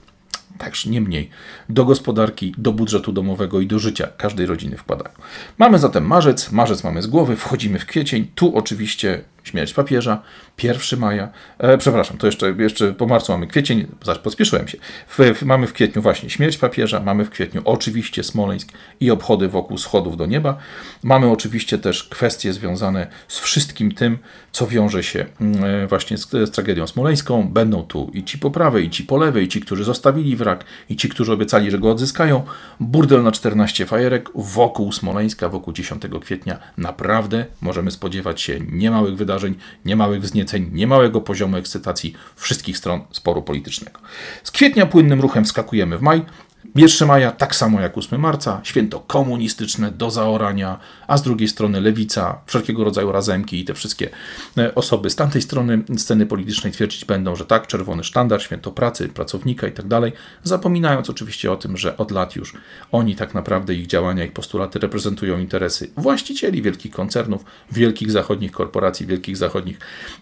także 0.58 0.90
nie 0.90 1.00
mniej, 1.00 1.30
do 1.68 1.84
gospodarki, 1.84 2.54
do 2.58 2.72
budżetu 2.72 3.12
domowego 3.12 3.60
i 3.60 3.66
do 3.66 3.78
życia 3.78 4.08
każdej 4.16 4.46
rodziny 4.46 4.76
wpadają. 4.76 5.14
Mamy 5.58 5.78
zatem 5.78 6.06
marzec, 6.06 6.52
marzec 6.52 6.84
mamy 6.84 7.02
z 7.02 7.06
głowy, 7.06 7.36
wchodzimy 7.36 7.78
w 7.78 7.86
kwiecień, 7.86 8.28
tu 8.34 8.56
oczywiście 8.56 9.24
śmierć 9.44 9.74
papieża, 9.74 10.22
1 10.62 10.98
maja, 10.98 11.28
e, 11.58 11.78
przepraszam, 11.78 12.18
to 12.18 12.26
jeszcze, 12.26 12.54
jeszcze 12.58 12.92
po 12.92 13.06
marcu 13.06 13.32
mamy 13.32 13.46
kwiecień, 13.46 13.86
zaś 14.04 14.18
pospieszyłem 14.18 14.68
się. 14.68 14.78
W, 15.08 15.18
w, 15.38 15.42
mamy 15.42 15.66
w 15.66 15.72
kwietniu 15.72 16.02
właśnie 16.02 16.30
śmierć 16.30 16.58
papieża, 16.58 17.00
mamy 17.00 17.24
w 17.24 17.30
kwietniu 17.30 17.62
oczywiście 17.64 18.24
Smoleńsk 18.24 18.72
i 19.00 19.10
obchody 19.10 19.48
wokół 19.48 19.78
schodów 19.78 20.16
do 20.16 20.26
nieba. 20.26 20.58
Mamy 21.02 21.30
oczywiście 21.30 21.78
też 21.78 22.04
kwestie 22.04 22.52
związane 22.52 23.06
z 23.28 23.38
wszystkim 23.38 23.92
tym, 23.92 24.18
co 24.52 24.66
wiąże 24.66 25.02
się 25.02 25.26
mm, 25.40 25.64
e, 25.64 25.86
właśnie 25.86 26.18
z, 26.18 26.30
z 26.30 26.50
tragedią 26.50 26.86
smoleńską. 26.86 27.48
Będą 27.48 27.82
tu 27.82 28.10
i 28.14 28.24
ci 28.24 28.38
po 28.38 28.50
prawej, 28.50 28.86
i 28.86 28.90
ci 28.90 29.04
po 29.04 29.16
lewej, 29.16 29.44
i 29.44 29.48
ci, 29.48 29.60
którzy 29.60 29.84
zostawili 29.84 30.36
wrak, 30.36 30.64
i 30.88 30.96
ci, 30.96 31.08
którzy 31.08 31.32
obiecali, 31.32 31.70
że 31.70 31.78
go 31.78 31.90
odzyskają. 31.90 32.44
Burdel 32.80 33.22
na 33.22 33.32
14 33.32 33.86
fajerek 33.86 34.28
wokół 34.34 34.92
Smoleńska, 34.92 35.48
wokół 35.48 35.72
10 35.72 36.02
kwietnia. 36.20 36.58
Naprawdę 36.76 37.46
możemy 37.60 37.90
spodziewać 37.90 38.40
się 38.40 38.60
niemałych 38.72 39.16
wydarzeń 39.16 39.30
wydarzeń, 39.40 39.54
niemałych 39.84 40.20
wznieceń, 40.20 40.70
niemałego 40.72 41.20
poziomu 41.20 41.56
ekscytacji 41.56 42.14
wszystkich 42.36 42.78
stron 42.78 43.00
sporu 43.10 43.42
politycznego. 43.42 44.00
Z 44.42 44.50
kwietnia 44.50 44.86
płynnym 44.86 45.20
ruchem 45.20 45.46
skakujemy 45.46 45.98
w 45.98 46.02
maj. 46.02 46.24
1 46.74 47.08
maja, 47.08 47.32
tak 47.32 47.56
samo 47.56 47.80
jak 47.80 47.98
8 47.98 48.20
marca, 48.20 48.60
święto 48.62 49.00
komunistyczne 49.00 49.90
do 49.90 50.10
zaorania, 50.10 50.78
a 51.06 51.16
z 51.16 51.22
drugiej 51.22 51.48
strony 51.48 51.80
lewica, 51.80 52.40
wszelkiego 52.46 52.84
rodzaju 52.84 53.12
razemki 53.12 53.60
i 53.60 53.64
te 53.64 53.74
wszystkie 53.74 54.10
e, 54.58 54.74
osoby. 54.74 55.10
Z 55.10 55.16
tamtej 55.16 55.42
strony 55.42 55.82
sceny 55.96 56.26
politycznej 56.26 56.72
twierdzić 56.72 57.04
będą, 57.04 57.36
że 57.36 57.46
tak, 57.46 57.66
czerwony 57.66 58.04
sztandar, 58.04 58.42
święto 58.42 58.70
pracy, 58.72 59.08
pracownika 59.08 59.66
i 59.66 59.72
tak 59.72 59.86
dalej, 59.86 60.12
zapominając 60.42 61.10
oczywiście 61.10 61.52
o 61.52 61.56
tym, 61.56 61.76
że 61.76 61.96
od 61.96 62.10
lat 62.10 62.36
już 62.36 62.54
oni 62.92 63.16
tak 63.16 63.34
naprawdę 63.34 63.74
ich 63.74 63.86
działania, 63.86 64.24
ich 64.24 64.32
postulaty 64.32 64.78
reprezentują 64.78 65.38
interesy 65.38 65.90
właścicieli 65.96 66.62
wielkich 66.62 66.92
koncernów, 66.92 67.44
wielkich 67.72 68.10
zachodnich 68.10 68.52
korporacji, 68.52 69.06
wielkich 69.06 69.36
zachodnich 69.36 69.78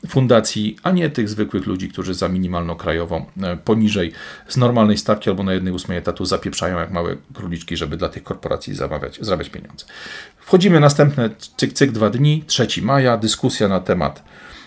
fundacji, 0.08 0.76
a 0.82 0.90
nie 0.90 1.10
tych 1.10 1.28
zwykłych 1.28 1.66
ludzi, 1.66 1.88
którzy 1.88 2.14
za 2.14 2.28
minimalną 2.28 2.76
krajową, 2.76 3.26
e, 3.42 3.56
poniżej 3.56 4.12
z 4.48 4.56
normalnej 4.56 4.98
stawki 4.98 5.30
albo 5.30 5.42
na 5.42 5.52
jednej 5.52 5.74
ósmej 5.74 5.98
etatu 5.98 6.24
zapieprzają 6.38 6.78
jak 6.78 6.90
małe 6.90 7.16
króliczki, 7.34 7.76
żeby 7.76 7.96
dla 7.96 8.08
tych 8.08 8.22
korporacji 8.22 8.74
zamawiać, 8.74 9.18
zarabiać 9.20 9.50
pieniądze. 9.50 9.84
Wchodzimy 10.38 10.80
następne 10.80 11.30
cyk, 11.56 11.72
cyk, 11.72 11.92
dwa 11.92 12.10
dni, 12.10 12.44
3 12.46 12.82
maja, 12.82 13.16
dyskusja 13.16 13.68
na 13.68 13.80
temat 13.80 14.24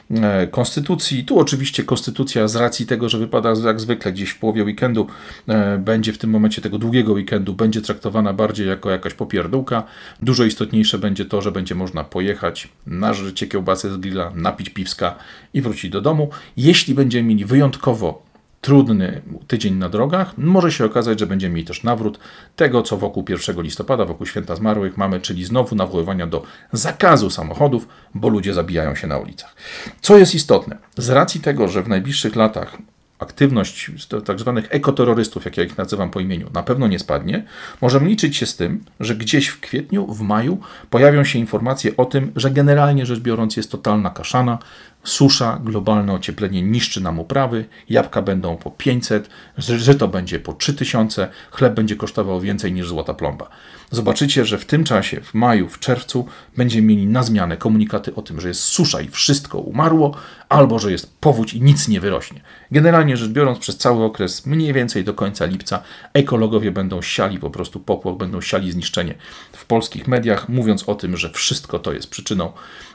e, 0.10 0.48
konstytucji. 0.48 1.26
Tu 1.26 1.40
oczywiście 1.40 1.84
konstytucja 1.84 2.48
z 2.48 2.56
racji 2.56 2.86
tego, 2.86 3.10
że 3.10 3.18
wypada 3.18 3.54
jak 3.66 3.80
zwykle 3.80 4.12
gdzieś 4.12 4.30
w 4.30 4.40
połowie 4.40 4.64
weekendu, 4.64 5.08
e, 5.48 5.78
będzie 5.78 6.14
w 6.14 6.18
tym 6.18 6.30
momencie 6.30 6.62
tego 6.62 6.78
długiego 6.78 7.14
weekendu, 7.14 7.54
będzie 7.54 7.82
traktowana 7.82 8.34
bardziej 8.34 8.68
jako 8.68 8.92
jakaś 8.92 9.14
popierdółka. 9.14 9.84
Dużo 10.22 10.44
istotniejsze 10.44 10.98
będzie 10.98 11.26
to, 11.26 11.42
że 11.42 11.52
będzie 11.52 11.76
można 11.76 12.04
pojechać, 12.04 12.68
nażyć 12.88 13.46
kiełbasy 13.50 13.94
z 13.94 13.98
grilla, 13.98 14.32
napić 14.36 14.70
piwska 14.70 15.16
i 15.54 15.62
wrócić 15.62 15.92
do 15.92 16.02
domu. 16.02 16.30
Jeśli 16.58 16.94
będziemy 16.96 17.30
mieli 17.30 17.46
wyjątkowo 17.46 18.31
trudny 18.62 19.22
tydzień 19.48 19.76
na 19.76 19.90
drogach, 19.90 20.38
może 20.38 20.72
się 20.72 20.86
okazać, 20.86 21.20
że 21.20 21.28
będziemy 21.28 21.56
mieli 21.56 21.68
też 21.68 21.84
nawrót 21.84 22.20
tego, 22.56 22.82
co 22.84 22.98
wokół 22.98 23.26
1 23.30 23.62
listopada, 23.62 24.06
wokół 24.06 24.26
Święta 24.26 24.56
Zmarłych 24.56 24.98
mamy, 24.98 25.22
czyli 25.22 25.46
znowu 25.46 25.76
nawoływania 25.76 26.28
do 26.28 26.44
zakazu 26.74 27.30
samochodów, 27.30 27.88
bo 28.16 28.30
ludzie 28.30 28.54
zabijają 28.54 28.96
się 28.96 29.08
na 29.08 29.18
ulicach. 29.18 29.56
Co 30.02 30.18
jest 30.18 30.36
istotne, 30.36 30.78
z 30.98 31.10
racji 31.10 31.42
tego, 31.42 31.68
że 31.68 31.84
w 31.84 31.88
najbliższych 31.88 32.36
latach 32.36 32.78
aktywność 33.20 33.92
tak 34.26 34.40
zwanych 34.40 34.68
ekoterrorystów, 34.70 35.46
jak 35.46 35.58
ja 35.58 35.64
ich 35.64 35.78
nazywam 35.78 36.10
po 36.10 36.20
imieniu, 36.20 36.50
na 36.54 36.64
pewno 36.64 36.88
nie 36.88 37.00
spadnie, 37.00 37.44
możemy 37.82 38.10
liczyć 38.10 38.38
się 38.38 38.46
z 38.46 38.56
tym, 38.56 38.84
że 39.00 39.16
gdzieś 39.16 39.48
w 39.48 39.60
kwietniu, 39.60 40.14
w 40.14 40.22
maju 40.22 40.58
pojawią 40.90 41.24
się 41.24 41.40
informacje 41.40 41.98
o 41.98 42.06
tym, 42.06 42.32
że 42.36 42.52
generalnie 42.52 43.06
rzecz 43.06 43.20
biorąc 43.20 43.58
jest 43.58 43.72
totalna 43.72 44.10
kaszana, 44.10 44.58
susza, 45.04 45.62
globalne 45.64 46.14
ocieplenie 46.14 46.62
niszczy 46.62 47.02
nam 47.02 47.20
uprawy, 47.20 47.66
jabłka 47.90 48.22
będą 48.22 48.58
po 48.58 48.72
500, 48.72 49.30
żyto 49.58 50.08
będzie 50.08 50.40
po 50.40 50.54
3000, 50.54 51.28
chleb 51.52 51.74
będzie 51.74 51.96
kosztował 51.96 52.42
więcej 52.42 52.74
niż 52.74 52.88
złota 52.88 53.14
plomba. 53.14 53.50
Zobaczycie, 53.92 54.46
że 54.46 54.58
w 54.58 54.66
tym 54.66 54.84
czasie, 54.84 55.22
w 55.22 55.34
maju, 55.34 55.70
w 55.70 55.80
czerwcu, 55.80 56.26
będziemy 56.58 56.88
mieli 56.88 57.08
na 57.08 57.24
zmianę 57.24 57.58
komunikaty 57.58 58.16
o 58.16 58.22
tym, 58.22 58.42
że 58.42 58.48
jest 58.48 58.64
susza 58.64 59.02
i 59.02 59.08
wszystko 59.08 59.58
umarło, 59.58 60.16
albo 60.50 60.80
że 60.80 60.92
jest 60.92 61.18
powódź 61.20 61.54
i 61.54 61.62
nic 61.62 61.88
nie 61.88 62.00
wyrośnie. 62.00 62.42
Generalnie 62.72 63.18
rzecz 63.18 63.30
biorąc, 63.30 63.60
przez 63.60 63.78
cały 63.78 64.04
okres, 64.04 64.46
mniej 64.46 64.74
więcej 64.74 65.04
do 65.04 65.14
końca 65.14 65.46
lipca, 65.46 65.84
ekologowie 66.14 66.72
będą 66.72 67.02
siali 67.02 67.40
po 67.40 67.50
prostu 67.50 67.80
popłoch, 67.80 68.18
będą 68.18 68.42
siali 68.42 68.72
zniszczenie 68.72 69.16
w 69.52 69.66
polskich 69.66 70.08
mediach, 70.08 70.50
mówiąc 70.50 70.90
o 70.90 70.96
tym, 70.96 71.18
że 71.18 71.30
wszystko 71.30 71.80
to 71.80 71.94
jest 71.94 72.10
przyczyną, 72.10 72.52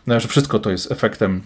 że 0.07 0.29
wszystko 0.29 0.59
to 0.59 0.71
jest 0.71 0.93
efektem 0.93 1.43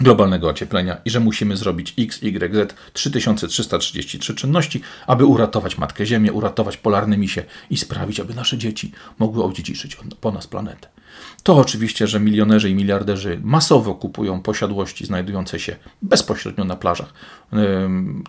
globalnego 0.00 0.48
ocieplenia 0.48 0.96
i 1.04 1.10
że 1.10 1.20
musimy 1.20 1.56
zrobić 1.56 1.94
X, 1.98 2.22
Y, 2.22 2.54
Z 2.54 2.74
3333 2.92 4.34
czynności, 4.34 4.80
aby 5.06 5.26
uratować 5.26 5.78
Matkę 5.78 6.06
Ziemię, 6.06 6.32
uratować 6.32 6.76
polarne 6.76 7.18
misie 7.18 7.44
i 7.70 7.76
sprawić, 7.76 8.20
aby 8.20 8.34
nasze 8.34 8.58
dzieci 8.58 8.92
mogły 9.18 9.44
odziedziczyć 9.44 9.96
po 10.20 10.32
nas 10.32 10.46
planetę. 10.46 10.88
To 11.42 11.56
oczywiście, 11.56 12.06
że 12.06 12.20
milionerzy 12.20 12.70
i 12.70 12.74
miliarderzy 12.74 13.40
masowo 13.42 13.94
kupują 13.94 14.42
posiadłości 14.42 15.06
znajdujące 15.06 15.60
się 15.60 15.76
bezpośrednio 16.02 16.64
na 16.64 16.76
plażach 16.76 17.14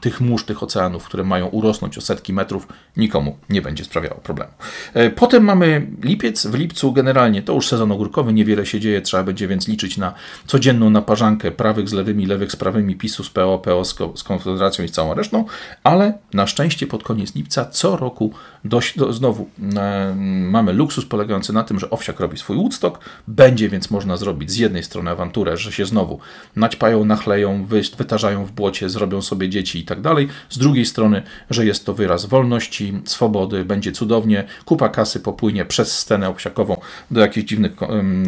tych 0.01 0.21
mórz, 0.21 0.45
tych 0.45 0.63
oceanów, 0.63 1.05
które 1.05 1.23
mają 1.23 1.47
urosnąć 1.47 1.97
o 1.97 2.01
setki 2.01 2.33
metrów, 2.33 2.67
nikomu 2.97 3.37
nie 3.49 3.61
będzie 3.61 3.83
sprawiało 3.83 4.15
problemu. 4.15 4.51
E, 4.93 5.09
potem 5.09 5.43
mamy 5.43 5.87
lipiec. 6.03 6.47
W 6.47 6.53
lipcu 6.53 6.93
generalnie 6.93 7.41
to 7.41 7.53
już 7.53 7.67
sezon 7.67 7.91
ogórkowy, 7.91 8.33
niewiele 8.33 8.65
się 8.65 8.79
dzieje, 8.79 9.01
trzeba 9.01 9.23
będzie 9.23 9.47
więc 9.47 9.67
liczyć 9.67 9.97
na 9.97 10.13
codzienną 10.47 10.89
naparzankę 10.89 11.51
prawych 11.53 11.89
z 11.89 11.93
lewymi, 11.93 12.25
lewych 12.25 12.51
z 12.51 12.55
prawymi, 12.55 12.95
PiSu 12.95 13.23
z 13.23 13.29
PO, 13.29 13.59
PO 13.59 13.85
z, 13.85 13.95
z 14.15 14.23
Konfederacją 14.23 14.85
i 14.85 14.87
z 14.87 14.91
całą 14.91 15.13
resztą, 15.13 15.45
ale 15.83 16.17
na 16.33 16.47
szczęście 16.47 16.87
pod 16.87 17.03
koniec 17.03 17.35
lipca 17.35 17.65
co 17.65 17.97
roku 17.97 18.33
do, 18.65 18.79
do, 18.95 19.13
znowu 19.13 19.49
e, 19.75 20.15
mamy 20.51 20.73
luksus 20.73 21.05
polegający 21.05 21.53
na 21.53 21.63
tym, 21.63 21.79
że 21.79 21.89
Owsiak 21.89 22.19
robi 22.19 22.37
swój 22.37 22.57
Woodstock, 22.57 22.99
będzie 23.27 23.69
więc 23.69 23.91
można 23.91 24.17
zrobić 24.17 24.51
z 24.51 24.57
jednej 24.57 24.83
strony 24.83 25.11
awanturę, 25.11 25.57
że 25.57 25.71
się 25.71 25.85
znowu 25.85 26.19
naćpają, 26.55 27.05
nachleją, 27.05 27.65
wy, 27.65 27.81
wytarzają 27.97 28.45
w 28.45 28.51
błocie, 28.51 28.89
zrobią 28.89 29.21
sobie 29.21 29.49
dzieci 29.49 29.79
i 29.79 29.85
tak 29.85 30.01
dalej. 30.01 30.27
Z 30.49 30.57
drugiej 30.57 30.85
strony, 30.85 31.23
że 31.49 31.65
jest 31.65 31.85
to 31.85 31.93
wyraz 31.93 32.25
wolności, 32.25 33.01
swobody, 33.05 33.65
będzie 33.65 33.91
cudownie, 33.91 34.43
kupa 34.65 34.89
kasy 34.89 35.19
popłynie 35.19 35.65
przez 35.65 35.99
scenę 35.99 36.29
owsiakową 36.29 36.77
do 37.11 37.21
jakichś 37.21 37.47
dziwnych 37.47 37.71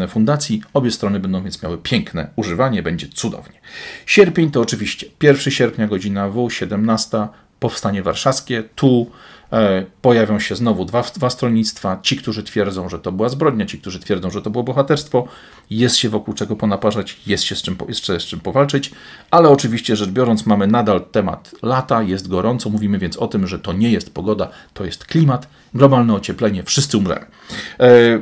fundacji. 0.07 0.61
Obie 0.73 0.91
strony 0.91 1.19
będą 1.19 1.43
więc 1.43 1.63
miały 1.63 1.77
piękne 1.77 2.27
używanie, 2.35 2.83
będzie 2.83 3.07
cudownie. 3.15 3.59
Sierpień 4.05 4.51
to 4.51 4.61
oczywiście 4.61 5.07
1 5.21 5.53
sierpnia, 5.53 5.87
godzina 5.87 6.29
W, 6.29 6.51
17, 6.51 7.27
powstanie 7.59 8.03
warszawskie. 8.03 8.63
Tu 8.75 9.11
E, 9.51 9.85
pojawią 10.01 10.39
się 10.39 10.55
znowu 10.55 10.85
dwa, 10.85 11.01
dwa 11.01 11.29
stronnictwa. 11.29 11.99
Ci, 12.01 12.17
którzy 12.17 12.43
twierdzą, 12.43 12.89
że 12.89 12.99
to 12.99 13.11
była 13.11 13.29
zbrodnia, 13.29 13.65
ci, 13.65 13.79
którzy 13.79 13.99
twierdzą, 13.99 14.29
że 14.29 14.41
to 14.41 14.49
było 14.49 14.63
bohaterstwo. 14.63 15.27
Jest 15.69 15.95
się 15.95 16.09
wokół 16.09 16.33
czego 16.33 16.55
ponaparzać, 16.55 17.19
jest 17.27 17.43
się 17.43 17.55
z 17.55 17.61
czym, 17.61 17.77
jeszcze 17.87 18.19
z 18.19 18.23
czym 18.23 18.39
powalczyć, 18.39 18.91
ale 19.31 19.49
oczywiście 19.49 19.95
rzecz 19.95 20.09
biorąc, 20.09 20.45
mamy 20.45 20.67
nadal 20.67 21.05
temat 21.11 21.51
lata, 21.61 22.03
jest 22.03 22.27
gorąco. 22.27 22.69
Mówimy 22.69 22.99
więc 22.99 23.17
o 23.17 23.27
tym, 23.27 23.47
że 23.47 23.59
to 23.59 23.73
nie 23.73 23.91
jest 23.91 24.13
pogoda, 24.13 24.49
to 24.73 24.85
jest 24.85 25.05
klimat, 25.05 25.47
globalne 25.75 26.13
ocieplenie, 26.13 26.63
wszyscy 26.63 26.97
umrzemy. 26.97 27.25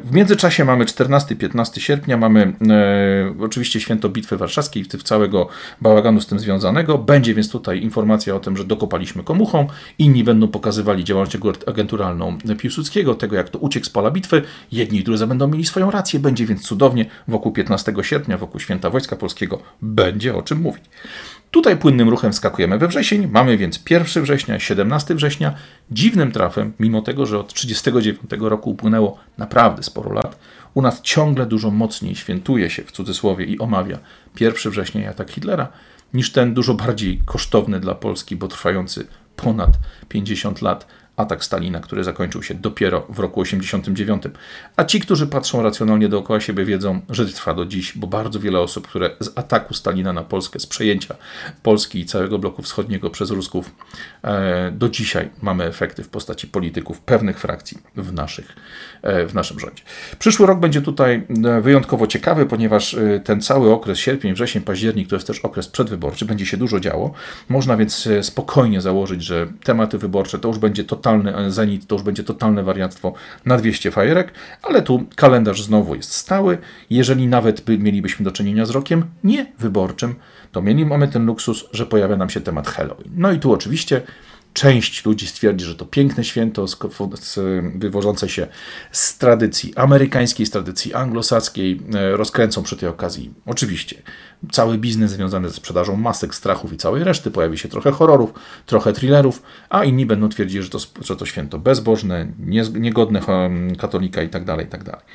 W 0.03 0.09
międzyczasie 0.11 0.65
mamy 0.65 0.85
14-15 0.85 1.79
sierpnia, 1.79 2.17
mamy 2.17 2.53
e, 2.69 3.43
oczywiście 3.45 3.79
święto 3.79 4.09
Bitwy 4.09 4.37
Warszawskiej, 4.37 4.83
w 4.83 5.03
całego 5.03 5.47
bałaganu 5.81 6.21
z 6.21 6.27
tym 6.27 6.39
związanego. 6.39 6.97
Będzie 6.97 7.33
więc 7.33 7.49
tutaj 7.49 7.81
informacja 7.81 8.35
o 8.35 8.39
tym, 8.39 8.57
że 8.57 8.63
dokopaliśmy 8.63 9.23
komuchą, 9.23 9.67
inni 9.99 10.23
będą 10.23 10.47
pokazywali 10.47 11.03
działalność 11.03 11.37
agenturalną 11.67 12.37
Piłsudskiego, 12.57 13.15
tego 13.15 13.35
jak 13.35 13.49
to 13.49 13.59
uciekł 13.59 13.85
z 13.85 13.89
pola 13.89 14.11
bitwy. 14.11 14.41
Jedni 14.71 14.99
i 14.99 15.03
drudzy 15.03 15.27
będą 15.27 15.47
mieli 15.47 15.65
swoją 15.65 15.91
rację, 15.91 16.19
będzie 16.19 16.45
więc 16.45 16.61
cudownie 16.61 17.05
wokół 17.27 17.51
15 17.51 17.93
sierpnia, 18.01 18.37
wokół 18.37 18.59
święta 18.59 18.89
Wojska 18.89 19.15
Polskiego 19.15 19.59
będzie 19.81 20.35
o 20.35 20.41
czym 20.41 20.61
mówić. 20.61 20.83
Tutaj 21.53 21.77
płynnym 21.77 22.09
ruchem 22.09 22.33
skakujemy 22.33 22.77
we 22.77 22.87
wrzesień, 22.87 23.27
mamy 23.27 23.57
więc 23.57 23.81
1 23.89 24.23
września, 24.23 24.59
17 24.59 25.15
września. 25.15 25.53
Dziwnym 25.91 26.31
trafem, 26.31 26.73
mimo 26.79 27.01
tego, 27.01 27.25
że 27.25 27.39
od 27.43 27.53
1939 27.53 28.49
roku 28.49 28.69
upłynęło 28.69 29.17
naprawdę 29.37 29.83
sporo 29.83 30.13
lat, 30.13 30.39
u 30.73 30.81
nas 30.81 31.01
ciągle 31.01 31.45
dużo 31.45 31.71
mocniej 31.71 32.15
świętuje 32.15 32.69
się 32.69 32.83
w 32.83 32.91
cudzysłowie 32.91 33.45
i 33.45 33.59
omawia 33.59 33.99
1 34.39 34.71
września 34.71 35.01
i 35.01 35.05
atak 35.05 35.31
Hitlera, 35.31 35.67
niż 36.13 36.31
ten 36.31 36.53
dużo 36.53 36.73
bardziej 36.73 37.21
kosztowny 37.25 37.79
dla 37.79 37.95
Polski, 37.95 38.35
bo 38.35 38.47
trwający 38.47 39.07
ponad 39.35 39.79
50 40.09 40.61
lat 40.61 40.87
atak 41.17 41.43
Stalina, 41.43 41.79
który 41.79 42.03
zakończył 42.03 42.43
się 42.43 42.53
dopiero 42.53 43.05
w 43.09 43.19
roku 43.19 43.41
89. 43.41 44.23
A 44.75 44.83
ci, 44.83 44.99
którzy 44.99 45.27
patrzą 45.27 45.61
racjonalnie 45.61 46.09
dookoła 46.09 46.39
siebie, 46.39 46.65
wiedzą, 46.65 47.01
że 47.09 47.25
trwa 47.25 47.53
do 47.53 47.65
dziś, 47.65 47.97
bo 47.97 48.07
bardzo 48.07 48.39
wiele 48.39 48.59
osób, 48.59 48.87
które 48.87 49.09
z 49.19 49.37
ataku 49.37 49.73
Stalina 49.73 50.13
na 50.13 50.23
Polskę, 50.23 50.59
z 50.59 50.65
przejęcia 50.65 51.15
Polski 51.63 51.99
i 51.99 52.05
całego 52.05 52.39
bloku 52.39 52.61
wschodniego 52.61 53.09
przez 53.09 53.31
Rusków, 53.31 53.71
e, 54.23 54.71
do 54.71 54.89
dzisiaj 54.89 55.29
mamy 55.41 55.63
efekty 55.63 56.03
w 56.03 56.09
postaci 56.09 56.47
polityków 56.47 56.99
pewnych 56.99 57.39
frakcji 57.39 57.77
w, 57.95 58.13
naszych, 58.13 58.55
e, 59.01 59.27
w 59.27 59.33
naszym 59.33 59.59
rządzie. 59.59 59.83
Przyszły 60.19 60.47
rok 60.47 60.59
będzie 60.59 60.81
tutaj 60.81 61.27
e, 61.45 61.61
wyjątkowo 61.61 62.07
ciekawy, 62.07 62.45
ponieważ 62.45 62.95
ten 63.23 63.41
cały 63.41 63.71
okres 63.71 63.99
sierpień, 63.99 64.33
wrzesień, 64.33 64.61
październik 64.61 65.09
to 65.09 65.15
jest 65.15 65.27
też 65.27 65.39
okres 65.39 65.67
przedwyborczy, 65.67 66.25
będzie 66.25 66.45
się 66.45 66.57
dużo 66.57 66.79
działo. 66.79 67.13
Można 67.49 67.77
więc 67.77 68.09
spokojnie 68.21 68.81
założyć, 68.81 69.23
że 69.23 69.47
tematy 69.63 69.97
wyborcze 69.97 70.39
to 70.39 70.47
już 70.47 70.57
będzie 70.57 70.83
to 70.83 70.95
totalny 71.03 71.51
zenit, 71.51 71.87
to 71.87 71.95
już 71.95 72.03
będzie 72.03 72.23
totalne 72.23 72.63
wariactwo 72.63 73.13
na 73.45 73.57
200 73.57 73.91
fajerek, 73.91 74.33
ale 74.61 74.81
tu 74.81 75.03
kalendarz 75.15 75.61
znowu 75.61 75.95
jest 75.95 76.13
stały. 76.13 76.57
Jeżeli 76.89 77.27
nawet 77.27 77.61
by 77.61 77.77
mielibyśmy 77.77 78.25
do 78.25 78.31
czynienia 78.31 78.65
z 78.65 78.69
rokiem 78.69 79.05
niewyborczym, 79.23 80.15
to 80.51 80.61
mieli 80.61 80.85
mamy 80.85 81.07
ten 81.07 81.25
luksus, 81.25 81.65
że 81.71 81.85
pojawia 81.85 82.17
nam 82.17 82.29
się 82.29 82.41
temat 82.41 82.67
Halloween. 82.67 83.11
No 83.17 83.31
i 83.31 83.39
tu 83.39 83.51
oczywiście 83.51 84.01
Część 84.53 85.05
ludzi 85.05 85.27
stwierdzi, 85.27 85.65
że 85.65 85.75
to 85.75 85.85
piękne 85.85 86.23
święto 86.23 86.65
wywodzące 87.75 88.29
się 88.29 88.47
z 88.91 89.17
tradycji 89.17 89.75
amerykańskiej, 89.75 90.45
z 90.45 90.49
tradycji 90.49 90.93
anglosaskiej, 90.93 91.81
e, 91.93 92.17
rozkręcą 92.17 92.63
przy 92.63 92.77
tej 92.77 92.89
okazji. 92.89 93.33
Oczywiście 93.45 94.01
cały 94.51 94.77
biznes 94.77 95.11
związany 95.11 95.49
ze 95.49 95.55
sprzedażą 95.55 95.95
masek, 95.95 96.35
strachów 96.35 96.73
i 96.73 96.77
całej 96.77 97.03
reszty, 97.03 97.31
pojawi 97.31 97.57
się 97.57 97.69
trochę 97.69 97.91
horrorów, 97.91 98.33
trochę 98.65 98.93
thrillerów, 98.93 99.43
a 99.69 99.83
inni 99.83 100.05
będą 100.05 100.29
twierdzić, 100.29 100.63
że 100.63 100.69
to, 100.69 100.79
że 101.01 101.15
to 101.15 101.25
święto 101.25 101.59
bezbożne, 101.59 102.27
niegodne 102.73 103.21
katolika 103.77 104.21
itd., 104.21 104.45
tak 104.45 104.59
itd. 104.59 104.91
Tak 104.91 105.05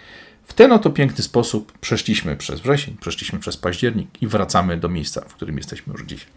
w 0.48 0.52
ten 0.52 0.72
oto 0.72 0.90
piękny 0.90 1.24
sposób 1.24 1.78
przeszliśmy 1.78 2.36
przez 2.36 2.60
wrzesień, 2.60 2.96
przeszliśmy 3.00 3.38
przez 3.38 3.56
październik 3.56 4.22
i 4.22 4.26
wracamy 4.26 4.76
do 4.76 4.88
miejsca, 4.88 5.20
w 5.20 5.34
którym 5.34 5.56
jesteśmy 5.56 5.92
już 5.92 6.02
dzisiaj. 6.02 6.28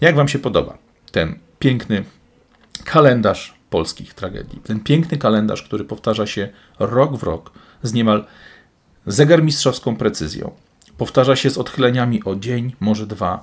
Jak 0.00 0.14
Wam 0.14 0.28
się 0.28 0.38
podoba 0.38 0.78
ten 1.12 1.38
piękny 1.58 2.04
kalendarz 2.84 3.54
polskich 3.70 4.14
tragedii? 4.14 4.60
Ten 4.60 4.80
piękny 4.80 5.18
kalendarz, 5.18 5.62
który 5.62 5.84
powtarza 5.84 6.26
się 6.26 6.48
rok 6.78 7.16
w 7.16 7.22
rok 7.22 7.52
z 7.82 7.92
niemal 7.92 8.24
zegarmistrzowską 9.06 9.96
precyzją. 9.96 10.50
Powtarza 10.98 11.36
się 11.36 11.50
z 11.50 11.58
odchyleniami 11.58 12.24
o 12.24 12.36
dzień, 12.36 12.76
może 12.80 13.06
dwa, 13.06 13.42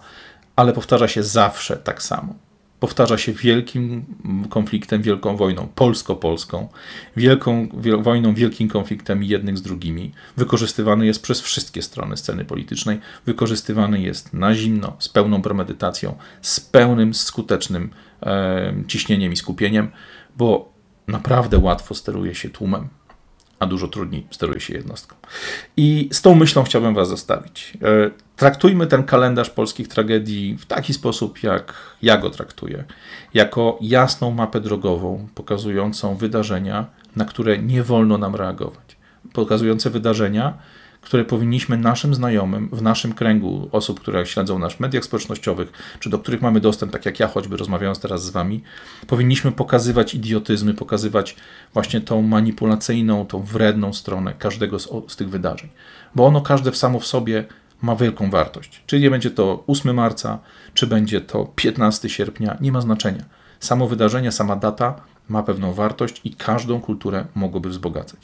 ale 0.55 0.73
powtarza 0.73 1.07
się 1.07 1.23
zawsze 1.23 1.77
tak 1.77 2.03
samo 2.03 2.50
powtarza 2.81 3.17
się 3.17 3.33
wielkim 3.33 4.05
konfliktem, 4.49 5.01
wielką 5.01 5.37
wojną 5.37 5.67
polsko-polską, 5.75 6.67
wielką 7.17 7.67
wiel 7.77 8.03
wojną, 8.03 8.33
wielkim 8.33 8.69
konfliktem 8.69 9.23
jednych 9.23 9.57
z 9.57 9.61
drugimi. 9.61 10.11
Wykorzystywany 10.37 11.05
jest 11.05 11.21
przez 11.21 11.41
wszystkie 11.41 11.81
strony 11.81 12.17
sceny 12.17 12.45
politycznej, 12.45 12.99
wykorzystywany 13.25 14.01
jest 14.01 14.33
na 14.33 14.55
zimno, 14.55 14.95
z 14.99 15.09
pełną 15.09 15.41
premedytacją, 15.41 16.15
z 16.41 16.59
pełnym, 16.59 17.13
skutecznym 17.13 17.89
e, 18.23 18.73
ciśnieniem 18.87 19.33
i 19.33 19.37
skupieniem, 19.37 19.91
bo 20.37 20.73
naprawdę 21.07 21.57
łatwo 21.57 21.95
steruje 21.95 22.35
się 22.35 22.49
tłumem, 22.49 22.87
a 23.61 23.65
dużo 23.65 23.87
trudniej 23.87 24.27
steruje 24.31 24.59
się 24.59 24.73
jednostką. 24.73 25.15
I 25.77 26.09
z 26.11 26.21
tą 26.21 26.35
myślą 26.35 26.63
chciałbym 26.63 26.95
Was 26.95 27.09
zostawić. 27.09 27.77
E, 27.81 28.11
traktujmy 28.35 28.87
ten 28.87 29.03
kalendarz 29.03 29.49
polskich 29.49 29.87
tragedii 29.87 30.57
w 30.57 30.65
taki 30.65 30.93
sposób, 30.93 31.43
jak 31.43 31.73
ja 32.01 32.17
go 32.17 32.29
traktuję. 32.29 32.83
Jako 33.33 33.77
jasną 33.81 34.31
mapę 34.31 34.59
drogową, 34.59 35.27
pokazującą 35.35 36.15
wydarzenia, 36.15 36.85
na 37.15 37.25
które 37.25 37.57
nie 37.57 37.83
wolno 37.83 38.17
nam 38.17 38.35
reagować. 38.35 38.97
Pokazujące 39.33 39.89
wydarzenia, 39.89 40.57
które 41.01 41.25
powinniśmy 41.25 41.77
naszym 41.77 42.15
znajomym, 42.15 42.69
w 42.71 42.81
naszym 42.81 43.13
kręgu 43.13 43.69
osób, 43.71 43.99
które 43.99 44.25
śledzą 44.25 44.59
nas 44.59 44.73
w 44.73 44.79
mediach 44.79 45.05
społecznościowych, 45.05 45.71
czy 45.99 46.09
do 46.09 46.19
których 46.19 46.41
mamy 46.41 46.59
dostęp, 46.59 46.91
tak 46.91 47.05
jak 47.05 47.19
ja 47.19 47.27
choćby 47.27 47.57
rozmawiając 47.57 47.99
teraz 47.99 48.23
z 48.23 48.29
Wami, 48.29 48.63
powinniśmy 49.07 49.51
pokazywać 49.51 50.13
idiotyzmy, 50.13 50.73
pokazywać 50.73 51.35
właśnie 51.73 52.01
tą 52.01 52.21
manipulacyjną, 52.21 53.25
tą 53.25 53.43
wredną 53.43 53.93
stronę 53.93 54.33
każdego 54.39 54.79
z, 54.79 54.89
z 55.07 55.15
tych 55.15 55.29
wydarzeń. 55.29 55.69
Bo 56.15 56.25
ono 56.25 56.41
każde 56.41 56.73
samo 56.73 56.99
w 56.99 57.05
sobie 57.05 57.45
ma 57.81 57.95
wielką 57.95 58.29
wartość. 58.29 58.83
Czy 58.85 58.99
nie 58.99 59.09
będzie 59.09 59.31
to 59.31 59.63
8 59.67 59.95
marca, 59.95 60.39
czy 60.73 60.87
będzie 60.87 61.21
to 61.21 61.45
15 61.55 62.09
sierpnia, 62.09 62.57
nie 62.61 62.71
ma 62.71 62.81
znaczenia. 62.81 63.25
Samo 63.59 63.87
wydarzenie, 63.87 64.31
sama 64.31 64.55
data 64.55 65.01
ma 65.29 65.43
pewną 65.43 65.73
wartość 65.73 66.21
i 66.23 66.35
każdą 66.35 66.81
kulturę 66.81 67.25
mogłoby 67.35 67.69
wzbogacać. 67.69 68.19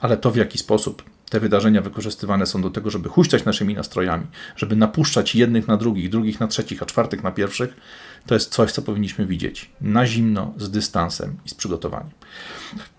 Ale 0.00 0.16
to 0.16 0.30
w 0.30 0.36
jaki 0.36 0.58
sposób 0.58 1.02
te 1.28 1.40
wydarzenia 1.40 1.82
wykorzystywane 1.82 2.46
są 2.46 2.62
do 2.62 2.70
tego, 2.70 2.90
żeby 2.90 3.08
huśtać 3.08 3.44
naszymi 3.44 3.74
nastrojami, 3.74 4.26
żeby 4.56 4.76
napuszczać 4.76 5.34
jednych 5.34 5.68
na 5.68 5.76
drugich, 5.76 6.10
drugich 6.10 6.40
na 6.40 6.46
trzecich, 6.46 6.82
a 6.82 6.86
czwartych 6.86 7.22
na 7.22 7.30
pierwszych, 7.30 7.76
to 8.26 8.34
jest 8.34 8.52
coś, 8.52 8.72
co 8.72 8.82
powinniśmy 8.82 9.26
widzieć 9.26 9.70
na 9.80 10.06
zimno, 10.06 10.54
z 10.56 10.70
dystansem 10.70 11.36
i 11.46 11.48
z 11.48 11.54
przygotowaniem. 11.54 12.10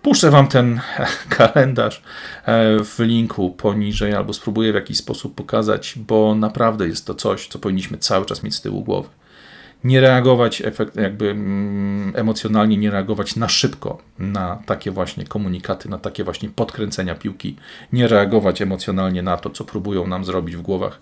Puszczę 0.02 0.30
Wam 0.30 0.48
ten 0.48 0.80
kalendarz 1.38 2.02
e, 2.44 2.84
w 2.84 2.98
linku 2.98 3.50
poniżej, 3.50 4.14
albo 4.14 4.32
spróbuję 4.32 4.72
w 4.72 4.74
jakiś 4.74 4.98
sposób 4.98 5.34
pokazać, 5.34 5.94
bo 5.96 6.34
naprawdę 6.34 6.88
jest 6.88 7.06
to 7.06 7.14
coś, 7.14 7.48
co 7.48 7.58
powinniśmy 7.58 7.98
cały 7.98 8.26
czas 8.26 8.42
mieć 8.42 8.54
z 8.54 8.60
tyłu 8.60 8.84
głowy 8.84 9.08
nie 9.84 10.00
reagować 10.00 10.62
efekt, 10.62 10.96
jakby 10.96 11.30
mm, 11.30 12.12
emocjonalnie, 12.16 12.76
nie 12.76 12.90
reagować 12.90 13.36
na 13.36 13.48
szybko 13.48 13.98
na 14.18 14.62
takie 14.66 14.90
właśnie 14.90 15.24
komunikaty, 15.24 15.88
na 15.88 15.98
takie 15.98 16.24
właśnie 16.24 16.48
podkręcenia 16.48 17.14
piłki, 17.14 17.56
nie 17.92 18.08
reagować 18.08 18.62
emocjonalnie 18.62 19.22
na 19.22 19.36
to, 19.36 19.50
co 19.50 19.64
próbują 19.64 20.06
nam 20.06 20.24
zrobić 20.24 20.56
w 20.56 20.62
głowach. 20.62 21.00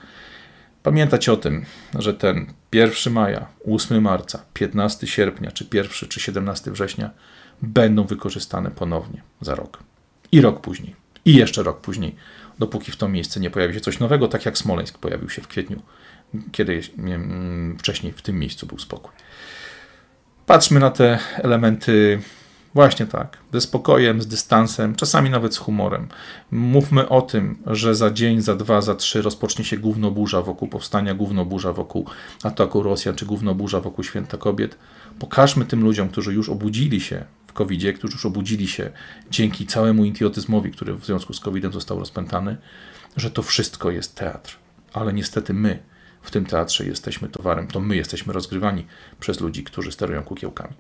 Pamiętać 0.83 1.29
o 1.29 1.37
tym, 1.37 1.65
że 1.99 2.15
ten 2.15 2.47
1 2.73 3.13
maja, 3.13 3.47
8 3.67 4.03
marca, 4.03 4.45
15 4.55 5.07
sierpnia, 5.07 5.51
czy 5.51 5.67
1 5.73 6.09
czy 6.09 6.21
17 6.21 6.71
września 6.71 7.11
będą 7.63 8.05
wykorzystane 8.05 8.71
ponownie 8.71 9.23
za 9.41 9.55
rok. 9.55 9.79
I 10.33 10.41
rok 10.41 10.61
później. 10.61 10.97
I 11.25 11.35
jeszcze 11.35 11.63
rok 11.63 11.81
później, 11.81 12.15
dopóki 12.59 12.93
w 12.93 12.97
to 12.97 13.09
miejsce 13.09 13.41
nie 13.41 13.51
pojawi 13.51 13.75
się 13.75 13.81
coś 13.81 13.99
nowego, 13.99 14.29
tak 14.29 14.47
jak 14.47 14.59
Smoleńsk 14.59 14.99
pojawił 14.99 15.31
się 15.31 15.43
w 15.43 15.49
kwietniu 15.49 15.83
kiedy 16.53 16.81
wcześniej 17.79 18.13
w 18.13 18.23
tym 18.23 18.39
miejscu 18.39 18.67
był 18.67 18.79
spokój. 18.79 19.13
Patrzmy 20.47 20.81
na 20.81 20.91
te 20.91 21.19
elementy 21.37 22.21
właśnie 22.75 23.07
tak, 23.07 23.39
ze 23.53 23.61
spokojem, 23.61 24.23
z 24.23 24.27
dystansem, 24.27 24.95
czasami 24.95 25.31
nawet 25.31 25.55
z 25.55 25.59
humorem. 25.59 26.09
Mówmy 26.51 27.09
o 27.09 27.23
tym, 27.23 27.59
że 27.67 27.95
za 27.95 28.11
dzień, 28.11 28.41
za 28.41 28.57
dwa, 28.57 28.81
za 28.81 28.95
trzy 28.95 29.23
rozpocznie 29.23 29.65
się 29.65 29.79
gównoburza 29.79 30.43
wokół 30.43 30.69
powstania, 30.69 31.15
gównoburza 31.15 31.73
wokół 31.73 32.07
ataku 32.43 32.83
Rosjan, 32.83 33.15
czy 33.15 33.27
gównoburza 33.27 33.81
wokół 33.81 34.05
Święta 34.05 34.37
Kobiet. 34.37 34.79
Pokażmy 35.19 35.65
tym 35.65 35.83
ludziom, 35.83 36.09
którzy 36.09 36.35
już 36.35 36.49
obudzili 36.49 37.01
się 37.01 37.25
w 37.47 37.53
covid 37.53 37.99
którzy 37.99 38.15
już 38.15 38.27
obudzili 38.27 38.69
się 38.69 38.91
dzięki 39.31 39.67
całemu 39.67 40.05
idiotyzmowi, 40.05 40.71
który 40.71 40.95
w 40.95 41.05
związku 41.05 41.33
z 41.33 41.41
COVID-em 41.41 41.73
został 41.73 41.99
rozpętany, 41.99 42.57
że 43.17 43.31
to 43.31 43.43
wszystko 43.43 43.91
jest 43.91 44.15
teatr. 44.15 44.57
Ale 44.93 45.13
niestety 45.13 45.55
my, 45.55 45.79
w 46.23 46.31
tym 46.31 46.47
teatrze 46.47 46.87
jesteśmy 46.87 47.29
towarem, 47.29 47.67
to 47.67 47.81
my 47.81 47.97
jesteśmy 47.97 48.33
rozgrywani 48.33 48.87
przez 49.21 49.41
ludzi, 49.41 49.65
którzy 49.65 49.93
sterują 49.93 50.23
kukiełkami. 50.23 50.75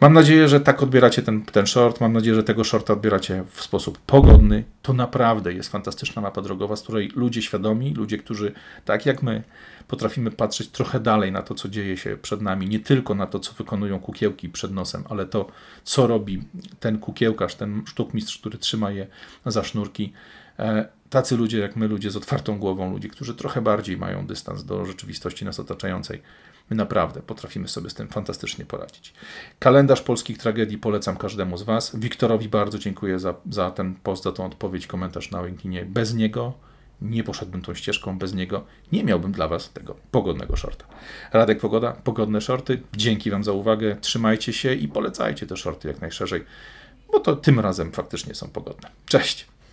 Mam 0.00 0.12
nadzieję, 0.12 0.48
że 0.48 0.60
tak 0.60 0.82
odbieracie 0.82 1.22
ten, 1.22 1.42
ten 1.42 1.66
short, 1.66 2.00
mam 2.00 2.12
nadzieję, 2.12 2.36
że 2.36 2.42
tego 2.42 2.64
shorta 2.64 2.92
odbieracie 2.92 3.44
w 3.50 3.62
sposób 3.62 3.98
pogodny. 3.98 4.64
To 4.82 4.92
naprawdę 4.92 5.52
jest 5.52 5.72
fantastyczna 5.72 6.22
mapa 6.22 6.42
drogowa, 6.42 6.76
z 6.76 6.82
której 6.82 7.08
ludzie 7.14 7.42
świadomi, 7.42 7.94
ludzie, 7.94 8.18
którzy 8.18 8.52
tak 8.84 9.06
jak 9.06 9.22
my 9.22 9.42
potrafimy 9.88 10.30
patrzeć 10.30 10.68
trochę 10.68 11.00
dalej 11.00 11.32
na 11.32 11.42
to, 11.42 11.54
co 11.54 11.68
dzieje 11.68 11.96
się 11.96 12.16
przed 12.16 12.40
nami, 12.40 12.68
nie 12.68 12.80
tylko 12.80 13.14
na 13.14 13.26
to, 13.26 13.38
co 13.38 13.52
wykonują 13.52 14.00
kukiełki 14.00 14.48
przed 14.48 14.72
nosem, 14.72 15.04
ale 15.08 15.26
to, 15.26 15.46
co 15.84 16.06
robi 16.06 16.42
ten 16.80 16.98
kukiełkarz, 16.98 17.54
ten 17.54 17.82
sztukmistrz, 17.86 18.38
który 18.38 18.58
trzyma 18.58 18.90
je 18.90 19.06
za 19.46 19.64
sznurki 19.64 20.12
e, 20.58 20.88
tacy 21.10 21.36
ludzie 21.36 21.58
jak 21.58 21.76
my, 21.76 21.88
ludzie 21.88 22.10
z 22.10 22.16
otwartą 22.16 22.58
głową, 22.58 22.92
ludzie, 22.92 23.08
którzy 23.08 23.34
trochę 23.34 23.62
bardziej 23.62 23.96
mają 23.96 24.26
dystans 24.26 24.64
do 24.64 24.84
rzeczywistości 24.84 25.44
nas 25.44 25.60
otaczającej, 25.60 26.22
my 26.70 26.76
naprawdę 26.76 27.22
potrafimy 27.22 27.68
sobie 27.68 27.90
z 27.90 27.94
tym 27.94 28.08
fantastycznie 28.08 28.64
poradzić. 28.64 29.12
Kalendarz 29.58 30.02
polskich 30.02 30.38
tragedii 30.38 30.78
polecam 30.78 31.16
każdemu 31.16 31.56
z 31.56 31.62
Was. 31.62 31.96
Wiktorowi 31.96 32.48
bardzo 32.48 32.78
dziękuję 32.78 33.18
za, 33.18 33.34
za 33.50 33.70
ten 33.70 33.94
post, 33.94 34.24
za 34.24 34.32
tą 34.32 34.46
odpowiedź, 34.46 34.86
komentarz 34.86 35.30
na 35.30 35.46
LinkedInie. 35.46 35.84
Bez 35.84 36.14
niego 36.14 36.52
nie 37.02 37.24
poszedłbym 37.24 37.62
tą 37.62 37.74
ścieżką, 37.74 38.18
bez 38.18 38.34
niego 38.34 38.64
nie 38.92 39.04
miałbym 39.04 39.32
dla 39.32 39.48
Was 39.48 39.70
tego 39.70 39.96
pogodnego 40.10 40.56
shorta. 40.56 40.84
Radek 41.32 41.60
Pogoda, 41.60 41.92
pogodne 41.92 42.40
shorty. 42.40 42.82
Dzięki 42.96 43.30
Wam 43.30 43.44
za 43.44 43.52
uwagę, 43.52 43.96
trzymajcie 44.00 44.52
się 44.52 44.74
i 44.74 44.88
polecajcie 44.88 45.46
te 45.46 45.56
shorty 45.56 45.88
jak 45.88 46.00
najszerzej, 46.00 46.44
bo 47.12 47.20
to 47.20 47.36
tym 47.36 47.60
razem 47.60 47.92
faktycznie 47.92 48.34
są 48.34 48.48
pogodne. 48.48 48.90
Cześć! 49.06 49.46